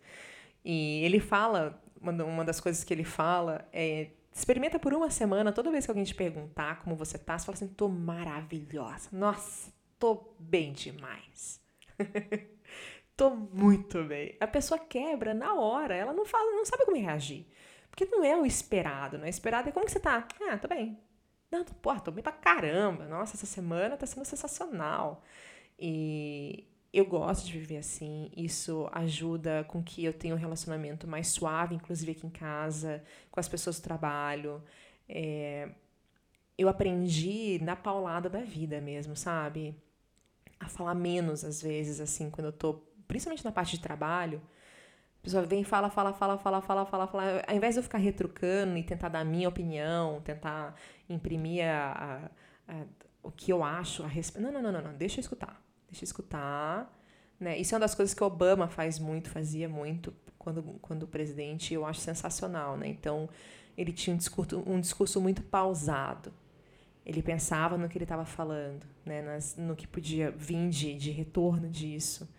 E 0.65 1.03
ele 1.03 1.19
fala, 1.19 1.79
uma 2.01 2.43
das 2.43 2.59
coisas 2.59 2.83
que 2.83 2.93
ele 2.93 3.03
fala 3.03 3.67
é 3.71 4.09
experimenta 4.33 4.77
por 4.77 4.93
uma 4.93 5.09
semana, 5.09 5.51
toda 5.51 5.71
vez 5.71 5.85
que 5.85 5.91
alguém 5.91 6.03
te 6.03 6.13
perguntar 6.13 6.81
como 6.83 6.95
você 6.95 7.17
tá, 7.17 7.37
você 7.37 7.45
fala 7.45 7.55
assim, 7.55 7.67
tô 7.67 7.87
maravilhosa. 7.87 9.09
Nossa, 9.11 9.71
tô 9.97 10.33
bem 10.39 10.73
demais. 10.73 11.59
tô 13.15 13.31
muito 13.31 14.03
bem. 14.03 14.35
A 14.39 14.47
pessoa 14.47 14.79
quebra 14.79 15.33
na 15.33 15.55
hora, 15.55 15.95
ela 15.95 16.13
não 16.13 16.25
fala, 16.25 16.51
não 16.51 16.65
sabe 16.65 16.85
como 16.85 16.97
reagir. 16.97 17.47
Porque 17.89 18.05
não 18.05 18.23
é 18.23 18.35
o 18.35 18.45
esperado, 18.45 19.17
não 19.17 19.25
é 19.25 19.29
esperado 19.29 19.69
é 19.69 19.71
como 19.71 19.85
que 19.85 19.91
você 19.91 19.99
tá? 19.99 20.27
Ah, 20.41 20.57
tô 20.57 20.67
bem. 20.67 20.99
Não, 21.51 21.63
porra, 21.63 21.99
tô 22.01 22.11
bem 22.11 22.23
pra 22.23 22.31
caramba. 22.31 23.05
Nossa, 23.07 23.35
essa 23.35 23.45
semana 23.45 23.97
tá 23.97 24.05
sendo 24.05 24.25
sensacional. 24.25 25.23
E 25.79 26.67
eu 26.93 27.05
gosto 27.05 27.45
de 27.45 27.53
viver 27.53 27.77
assim. 27.77 28.31
Isso 28.35 28.89
ajuda 28.91 29.63
com 29.65 29.83
que 29.83 30.03
eu 30.03 30.13
tenha 30.13 30.35
um 30.35 30.37
relacionamento 30.37 31.07
mais 31.07 31.27
suave, 31.29 31.75
inclusive 31.75 32.11
aqui 32.11 32.27
em 32.27 32.29
casa, 32.29 33.03
com 33.31 33.39
as 33.39 33.47
pessoas 33.47 33.79
do 33.79 33.83
trabalho. 33.83 34.63
É, 35.07 35.69
eu 36.57 36.69
aprendi 36.69 37.59
na 37.63 37.75
paulada 37.75 38.29
da 38.29 38.41
vida 38.41 38.81
mesmo, 38.81 39.15
sabe? 39.15 39.75
A 40.59 40.67
falar 40.69 40.95
menos 40.95 41.43
às 41.45 41.61
vezes, 41.61 41.99
assim, 42.01 42.29
quando 42.31 42.47
eu 42.47 42.53
tô, 42.53 42.75
principalmente 43.07 43.45
na 43.45 43.51
parte 43.51 43.77
de 43.77 43.81
trabalho. 43.83 44.41
Pessoa 45.27 45.43
vem 45.43 45.61
fala, 45.61 45.89
fala, 45.89 46.13
fala, 46.13 46.37
fala, 46.37 46.61
fala, 46.61 46.85
fala, 46.85 47.05
fala. 47.05 47.43
Ao 47.45 47.53
invés 47.53 47.75
de 47.75 47.79
eu 47.79 47.83
ficar 47.83 47.97
retrucando 47.97 48.77
e 48.77 48.83
tentar 48.83 49.09
dar 49.09 49.19
a 49.19 49.25
minha 49.25 49.49
opinião, 49.49 50.21
tentar 50.21 50.73
imprimir 51.09 51.65
a, 51.65 52.29
a, 52.65 52.73
a, 52.73 52.85
o 53.21 53.29
que 53.29 53.51
eu 53.51 53.61
acho 53.61 54.03
a 54.03 54.07
respeito. 54.07 54.41
Não, 54.45 54.53
não, 54.53 54.61
não, 54.61 54.71
não, 54.71 54.81
não, 54.81 54.93
deixa 54.93 55.19
eu 55.19 55.21
escutar. 55.21 55.61
Deixa 55.89 56.05
eu 56.05 56.05
escutar. 56.05 56.97
Né? 57.37 57.57
Isso 57.57 57.75
é 57.75 57.75
uma 57.75 57.81
das 57.81 57.93
coisas 57.93 58.13
que 58.13 58.23
Obama 58.23 58.69
faz 58.69 58.99
muito, 58.99 59.29
fazia 59.29 59.67
muito 59.67 60.13
quando, 60.39 60.63
quando 60.81 61.05
presidente, 61.05 61.73
eu 61.73 61.85
acho 61.85 61.99
sensacional. 61.99 62.77
Né? 62.77 62.87
Então, 62.87 63.27
ele 63.77 63.91
tinha 63.91 64.13
um 64.13 64.17
discurso, 64.17 64.63
um 64.65 64.79
discurso 64.79 65.19
muito 65.19 65.43
pausado. 65.43 66.31
Ele 67.05 67.21
pensava 67.21 67.77
no 67.77 67.89
que 67.89 67.97
ele 67.97 68.05
estava 68.05 68.23
falando, 68.23 68.85
né? 69.05 69.21
Nas, 69.21 69.57
no 69.57 69.75
que 69.75 69.85
podia 69.85 70.31
vir 70.31 70.69
de, 70.69 70.95
de 70.95 71.11
retorno 71.11 71.69
disso. 71.69 72.29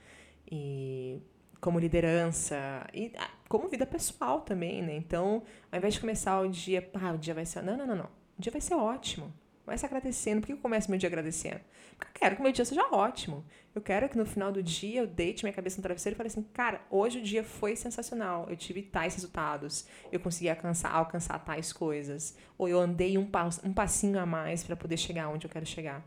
E 0.51 1.21
como 1.61 1.79
liderança 1.79 2.57
e 2.93 3.13
ah, 3.17 3.31
como 3.49 3.69
vida 3.69 3.87
pessoal 3.87 4.41
também, 4.41 4.83
né? 4.83 4.95
Então, 4.97 5.43
ao 5.71 5.79
invés 5.79 5.95
de 5.95 6.01
começar 6.01 6.41
o 6.41 6.49
dia, 6.49 6.89
ah, 6.95 7.13
o 7.13 7.19
dia 7.19 7.35
vai 7.35 7.45
ser. 7.45 7.63
Não, 7.63 7.77
não, 7.77 7.87
não, 7.87 7.97
não. 7.97 8.09
O 8.39 8.41
dia 8.41 8.53
vai 8.53 8.61
ser 8.61 8.75
ótimo. 8.75 9.33
Começa 9.65 9.87
agradecendo. 9.87 10.41
Por 10.41 10.47
que 10.47 10.53
eu 10.55 10.59
começo 10.59 10.91
meu 10.91 10.99
dia 10.99 11.09
agradecendo? 11.09 11.61
Porque 11.99 12.11
eu 12.11 12.21
quero 12.21 12.37
que 12.37 12.43
meu 12.43 12.53
dia 12.53 12.65
seja 12.65 12.87
ótimo. 12.91 13.45
Eu 13.75 13.83
quero 13.83 14.09
que 14.09 14.17
no 14.17 14.25
final 14.25 14.51
do 14.51 14.63
dia 14.63 15.01
eu 15.01 15.07
deite 15.07 15.45
minha 15.45 15.53
cabeça 15.53 15.77
no 15.77 15.83
travesseiro 15.83 16.15
e 16.15 16.17
fale 16.17 16.29
assim, 16.29 16.43
cara, 16.55 16.81
hoje 16.91 17.19
o 17.19 17.23
dia 17.23 17.45
foi 17.45 17.77
sensacional. 17.77 18.47
Eu 18.49 18.57
tive 18.57 18.81
tais 18.81 19.15
resultados. 19.15 19.87
Eu 20.11 20.21
consegui 20.21 20.49
alcançar, 20.49 20.91
alcançar 20.91 21.39
tais 21.45 21.71
coisas. 21.71 22.35
Ou 22.57 22.67
eu 22.67 22.81
andei 22.81 23.19
um, 23.19 23.29
um 23.65 23.75
passinho 23.75 24.19
a 24.19 24.25
mais 24.25 24.65
para 24.65 24.75
poder 24.75 24.97
chegar 24.97 25.29
onde 25.29 25.47
eu 25.47 25.51
quero 25.51 25.67
chegar. 25.67 26.03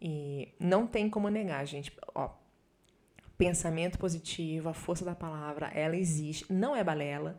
E 0.00 0.48
não 0.58 0.86
tem 0.86 1.08
como 1.08 1.28
negar, 1.28 1.64
gente. 1.66 1.92
Ó, 2.14 2.30
pensamento 3.40 3.98
positivo, 3.98 4.68
a 4.68 4.74
força 4.74 5.02
da 5.02 5.14
palavra, 5.14 5.68
ela 5.68 5.96
existe, 5.96 6.52
não 6.52 6.76
é 6.76 6.84
balela. 6.84 7.38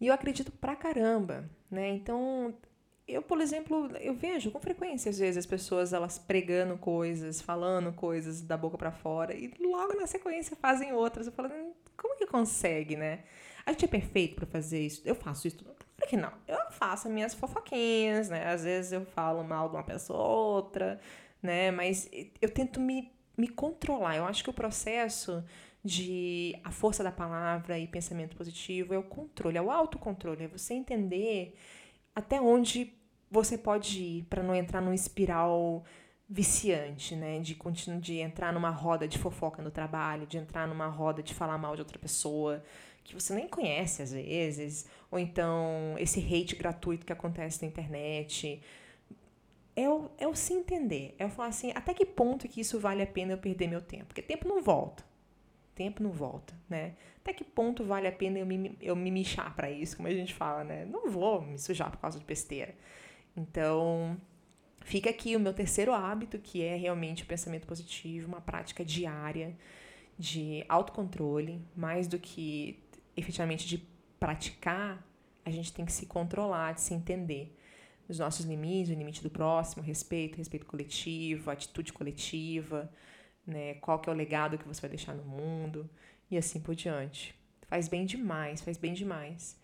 E 0.00 0.06
eu 0.06 0.14
acredito 0.14 0.50
pra 0.50 0.74
caramba, 0.74 1.46
né? 1.70 1.90
Então, 1.90 2.54
eu, 3.06 3.20
por 3.20 3.42
exemplo, 3.42 3.94
eu 4.00 4.14
vejo 4.14 4.50
com 4.50 4.58
frequência 4.58 5.10
às 5.10 5.18
vezes 5.18 5.36
as 5.36 5.44
pessoas 5.44 5.92
elas 5.92 6.18
pregando 6.18 6.78
coisas, 6.78 7.42
falando 7.42 7.92
coisas 7.92 8.40
da 8.40 8.56
boca 8.56 8.78
para 8.78 8.90
fora 8.90 9.34
e 9.34 9.52
logo 9.60 9.94
na 9.94 10.06
sequência 10.06 10.56
fazem 10.56 10.94
outras. 10.94 11.26
Eu 11.26 11.32
falo, 11.34 11.50
hum, 11.50 11.74
como 11.98 12.16
que 12.16 12.26
consegue, 12.26 12.96
né? 12.96 13.24
A 13.66 13.72
gente 13.72 13.84
é 13.84 13.88
perfeito 13.88 14.36
para 14.36 14.46
fazer 14.46 14.86
isso. 14.86 15.02
Eu 15.04 15.14
faço 15.14 15.46
isso. 15.46 15.58
Claro 15.58 16.08
que 16.08 16.16
não. 16.16 16.32
Eu 16.48 16.70
faço 16.70 17.08
as 17.08 17.12
minhas 17.12 17.34
fofoquinhas, 17.34 18.30
né? 18.30 18.48
Às 18.50 18.64
vezes 18.64 18.92
eu 18.92 19.04
falo 19.04 19.44
mal 19.44 19.68
de 19.68 19.76
uma 19.76 19.84
pessoa 19.84 20.18
ou 20.18 20.54
outra, 20.54 20.98
né? 21.42 21.70
Mas 21.70 22.08
eu 22.40 22.48
tento 22.48 22.80
me, 22.80 23.12
me 23.36 23.48
controlar. 23.48 24.16
Eu 24.16 24.24
acho 24.24 24.42
que 24.42 24.50
o 24.50 24.52
processo 24.52 25.44
de 25.84 26.58
a 26.64 26.70
força 26.72 27.04
da 27.04 27.12
palavra 27.12 27.78
e 27.78 27.86
pensamento 27.86 28.36
positivo 28.36 28.92
é 28.92 28.98
o 28.98 29.02
controle, 29.04 29.56
é 29.56 29.62
o 29.62 29.70
autocontrole, 29.70 30.44
é 30.44 30.48
você 30.48 30.74
entender 30.74 31.56
até 32.14 32.40
onde 32.40 32.92
você 33.30 33.56
pode 33.56 34.02
ir 34.02 34.22
para 34.24 34.42
não 34.42 34.54
entrar 34.54 34.80
num 34.80 34.92
espiral 34.92 35.84
viciante, 36.28 37.14
né? 37.14 37.38
De 37.40 37.54
continuar 37.54 38.00
de 38.00 38.18
entrar 38.18 38.52
numa 38.52 38.70
roda 38.70 39.06
de 39.06 39.18
fofoca 39.18 39.62
no 39.62 39.70
trabalho, 39.70 40.26
de 40.26 40.38
entrar 40.38 40.66
numa 40.66 40.88
roda 40.88 41.22
de 41.22 41.34
falar 41.34 41.58
mal 41.58 41.74
de 41.76 41.82
outra 41.82 41.98
pessoa 41.98 42.62
que 43.04 43.14
você 43.14 43.32
nem 43.34 43.48
conhece 43.48 44.02
às 44.02 44.12
vezes, 44.12 44.86
ou 45.10 45.18
então 45.18 45.94
esse 45.98 46.18
hate 46.20 46.56
gratuito 46.56 47.06
que 47.06 47.12
acontece 47.12 47.62
na 47.62 47.68
internet. 47.68 48.60
É 49.76 49.88
o, 49.90 50.10
é 50.16 50.26
o 50.26 50.34
se 50.34 50.54
entender, 50.54 51.14
é 51.18 51.26
o 51.26 51.28
falar 51.28 51.48
assim, 51.48 51.70
até 51.74 51.92
que 51.92 52.06
ponto 52.06 52.48
que 52.48 52.62
isso 52.62 52.80
vale 52.80 53.02
a 53.02 53.06
pena 53.06 53.34
eu 53.34 53.38
perder 53.38 53.68
meu 53.68 53.82
tempo? 53.82 54.06
Porque 54.06 54.22
tempo 54.22 54.48
não 54.48 54.62
volta. 54.62 55.04
Tempo 55.74 56.02
não 56.02 56.10
volta, 56.10 56.54
né? 56.66 56.94
Até 57.18 57.34
que 57.34 57.44
ponto 57.44 57.84
vale 57.84 58.08
a 58.08 58.12
pena 58.12 58.38
eu 58.38 58.46
me, 58.46 58.74
eu 58.80 58.96
me 58.96 59.24
para 59.54 59.70
isso, 59.70 59.94
como 59.96 60.08
a 60.08 60.14
gente 60.14 60.32
fala, 60.32 60.64
né? 60.64 60.86
Não 60.86 61.10
vou 61.10 61.42
me 61.42 61.58
sujar 61.58 61.90
por 61.90 61.98
causa 61.98 62.18
de 62.18 62.24
besteira. 62.24 62.74
Então, 63.36 64.16
fica 64.80 65.10
aqui 65.10 65.36
o 65.36 65.40
meu 65.40 65.52
terceiro 65.52 65.92
hábito, 65.92 66.38
que 66.38 66.62
é 66.62 66.76
realmente 66.76 67.24
o 67.24 67.26
pensamento 67.26 67.66
positivo, 67.66 68.28
uma 68.28 68.40
prática 68.40 68.82
diária 68.82 69.54
de 70.18 70.64
autocontrole, 70.68 71.60
mais 71.76 72.08
do 72.08 72.18
que 72.18 72.82
efetivamente 73.14 73.66
de 73.66 73.86
praticar, 74.18 75.04
a 75.44 75.50
gente 75.50 75.72
tem 75.72 75.84
que 75.84 75.92
se 75.92 76.06
controlar, 76.06 76.72
de 76.72 76.80
se 76.80 76.94
entender 76.94 77.55
os 78.08 78.18
nossos 78.18 78.46
limites, 78.46 78.94
o 78.94 78.98
limite 78.98 79.22
do 79.22 79.30
próximo, 79.30 79.82
respeito, 79.82 80.36
respeito 80.36 80.66
coletivo, 80.66 81.50
atitude 81.50 81.92
coletiva, 81.92 82.90
né? 83.46 83.74
Qual 83.74 83.98
que 83.98 84.08
é 84.08 84.12
o 84.12 84.16
legado 84.16 84.58
que 84.58 84.66
você 84.66 84.80
vai 84.80 84.90
deixar 84.90 85.14
no 85.14 85.24
mundo 85.24 85.88
e 86.30 86.36
assim 86.36 86.60
por 86.60 86.74
diante. 86.74 87.34
Faz 87.68 87.88
bem 87.88 88.04
demais, 88.04 88.60
faz 88.60 88.76
bem 88.76 88.92
demais. 88.92 89.58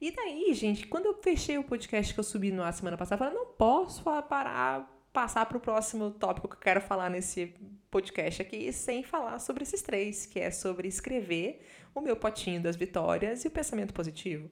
E 0.00 0.10
daí, 0.12 0.54
gente, 0.54 0.86
quando 0.86 1.06
eu 1.06 1.14
fechei 1.14 1.58
o 1.58 1.64
podcast 1.64 2.14
que 2.14 2.20
eu 2.20 2.24
subi 2.24 2.52
na 2.52 2.70
semana 2.70 2.96
passada, 2.96 3.24
eu 3.24 3.30
falei, 3.30 3.44
não 3.44 3.52
posso 3.54 4.02
parar, 4.04 4.88
passar 5.12 5.44
para 5.46 5.56
o 5.56 5.60
próximo 5.60 6.10
tópico 6.12 6.48
que 6.48 6.54
eu 6.54 6.60
quero 6.60 6.80
falar 6.80 7.10
nesse 7.10 7.54
podcast 7.90 8.42
aqui 8.42 8.72
sem 8.72 9.02
falar 9.02 9.40
sobre 9.40 9.64
esses 9.64 9.82
três, 9.82 10.24
que 10.24 10.38
é 10.38 10.50
sobre 10.50 10.86
escrever 10.86 11.66
o 11.94 12.00
meu 12.00 12.16
potinho 12.16 12.62
das 12.62 12.76
vitórias 12.76 13.44
e 13.44 13.48
o 13.48 13.50
pensamento 13.50 13.92
positivo. 13.92 14.48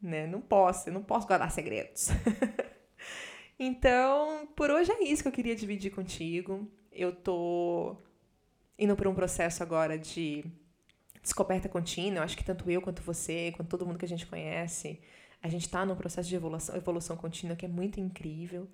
Né? 0.00 0.26
Não 0.26 0.40
posso, 0.40 0.90
eu 0.90 0.92
não 0.92 1.02
posso 1.02 1.26
guardar 1.26 1.50
segredos. 1.50 2.08
então, 3.58 4.46
por 4.56 4.70
hoje 4.70 4.90
é 4.90 5.04
isso 5.04 5.22
que 5.22 5.28
eu 5.28 5.32
queria 5.32 5.54
dividir 5.54 5.90
contigo. 5.90 6.68
Eu 6.90 7.14
tô 7.14 7.96
indo 8.78 8.96
por 8.96 9.06
um 9.06 9.14
processo 9.14 9.62
agora 9.62 9.98
de 9.98 10.44
descoberta 11.22 11.68
contínua. 11.68 12.18
Eu 12.18 12.22
acho 12.24 12.36
que 12.36 12.44
tanto 12.44 12.70
eu 12.70 12.82
quanto 12.82 13.02
você, 13.02 13.52
quanto 13.56 13.68
todo 13.68 13.86
mundo 13.86 13.98
que 13.98 14.04
a 14.04 14.08
gente 14.08 14.26
conhece, 14.26 15.00
a 15.42 15.48
gente 15.48 15.62
está 15.62 15.86
num 15.86 15.96
processo 15.96 16.28
de 16.28 16.36
evolução, 16.36 16.76
evolução 16.76 17.16
contínua 17.16 17.56
que 17.56 17.64
é 17.64 17.68
muito 17.68 18.00
incrível. 18.00 18.68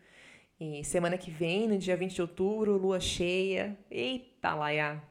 E 0.61 0.83
semana 0.85 1.17
que 1.17 1.31
vem, 1.31 1.69
no 1.69 1.79
dia 1.79 1.97
20 1.97 2.15
de 2.15 2.23
outubro, 2.23 2.77
lua 2.77 2.99
cheia. 2.99 3.79
Eita, 3.91 4.55
Laia! 4.55 5.03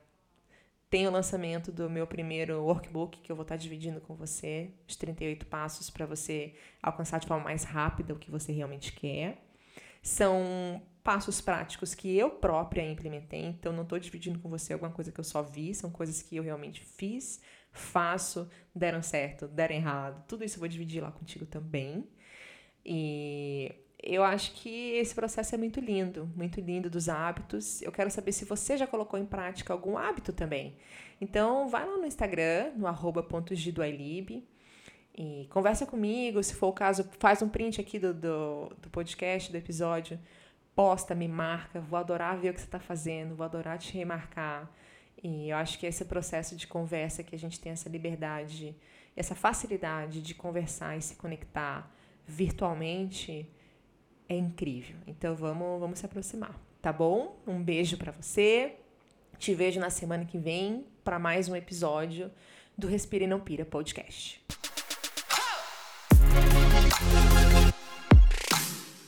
Tem 0.89 1.05
o 1.05 1.11
lançamento 1.11 1.71
do 1.71 1.89
meu 1.89 2.07
primeiro 2.07 2.63
workbook 2.63 3.19
que 3.19 3.29
eu 3.31 3.35
vou 3.35 3.43
estar 3.43 3.57
dividindo 3.57 3.99
com 3.99 4.15
você, 4.15 4.71
os 4.87 4.95
38 4.95 5.45
passos 5.47 5.89
para 5.89 6.05
você 6.05 6.53
alcançar 6.81 7.19
de 7.19 7.27
forma 7.27 7.43
mais 7.43 7.63
rápida 7.63 8.13
o 8.13 8.19
que 8.19 8.31
você 8.31 8.53
realmente 8.53 8.93
quer. 8.93 9.43
São 10.01 10.81
passos 11.03 11.41
práticos 11.41 11.93
que 11.93 12.17
eu 12.17 12.29
própria 12.29 12.89
implementei, 12.89 13.45
então 13.45 13.73
não 13.73 13.83
estou 13.83 13.99
dividindo 13.99 14.39
com 14.39 14.49
você 14.49 14.73
alguma 14.73 14.91
coisa 14.91 15.11
que 15.11 15.19
eu 15.19 15.23
só 15.23 15.41
vi, 15.41 15.73
são 15.73 15.89
coisas 15.91 16.21
que 16.21 16.37
eu 16.37 16.43
realmente 16.43 16.81
fiz, 16.83 17.41
faço, 17.71 18.49
deram 18.73 19.01
certo, 19.01 19.47
deram 19.47 19.75
errado, 19.75 20.25
tudo 20.27 20.45
isso 20.45 20.55
eu 20.55 20.59
vou 20.59 20.69
dividir 20.69 21.01
lá 21.01 21.11
contigo 21.11 21.45
também. 21.45 22.07
E 22.85 23.75
eu 24.01 24.23
acho 24.23 24.53
que 24.53 24.93
esse 24.93 25.13
processo 25.15 25.55
é 25.55 25.57
muito 25.57 25.79
lindo, 25.79 26.29
muito 26.35 26.61
lindo 26.61 26.89
dos 26.89 27.09
hábitos. 27.09 27.81
Eu 27.81 27.91
quero 27.91 28.11
saber 28.11 28.31
se 28.31 28.45
você 28.45 28.77
já 28.77 28.85
colocou 28.85 29.19
em 29.19 29.25
prática 29.25 29.73
algum 29.73 29.97
hábito 29.97 30.31
também. 30.31 30.75
Então, 31.19 31.67
vai 31.67 31.85
lá 31.85 31.97
no 31.97 32.05
Instagram, 32.05 32.73
no 32.75 32.87
arroba 32.87 33.23
e 35.17 35.47
conversa 35.49 35.83
comigo, 35.83 36.43
se 36.43 36.53
for 36.53 36.67
o 36.67 36.73
caso, 36.73 37.03
faz 37.19 37.41
um 37.41 37.49
print 37.49 37.81
aqui 37.81 37.97
do, 37.97 38.13
do, 38.13 38.69
do 38.79 38.89
podcast, 38.91 39.51
do 39.51 39.57
episódio, 39.57 40.19
posta, 40.75 41.15
me 41.15 41.27
marca, 41.27 41.81
vou 41.81 41.97
adorar 41.97 42.37
ver 42.37 42.51
o 42.51 42.53
que 42.53 42.59
você 42.59 42.67
está 42.67 42.79
fazendo, 42.79 43.35
vou 43.35 43.43
adorar 43.43 43.79
te 43.79 43.97
remarcar. 43.97 44.71
E 45.23 45.49
eu 45.49 45.57
acho 45.57 45.79
que 45.79 45.87
esse 45.87 46.05
processo 46.05 46.55
de 46.55 46.67
conversa 46.67 47.23
que 47.23 47.35
a 47.35 47.39
gente 47.39 47.59
tem 47.59 47.71
essa 47.71 47.89
liberdade, 47.89 48.75
essa 49.15 49.33
facilidade 49.33 50.21
de 50.21 50.35
conversar 50.35 50.95
e 50.95 51.01
se 51.01 51.15
conectar 51.15 51.91
virtualmente 52.27 53.49
é 54.29 54.35
incrível. 54.35 54.95
Então 55.05 55.35
vamos, 55.35 55.79
vamos 55.79 55.99
se 55.99 56.05
aproximar, 56.05 56.59
tá 56.81 56.91
bom? 56.91 57.37
Um 57.45 57.61
beijo 57.61 57.97
para 57.97 58.11
você. 58.11 58.75
Te 59.37 59.53
vejo 59.53 59.79
na 59.79 59.89
semana 59.89 60.25
que 60.25 60.37
vem 60.37 60.85
para 61.03 61.19
mais 61.19 61.47
um 61.47 61.55
episódio 61.55 62.31
do 62.77 62.87
Respira 62.87 63.23
e 63.23 63.27
Não 63.27 63.39
Pira 63.39 63.65
podcast. 63.65 64.41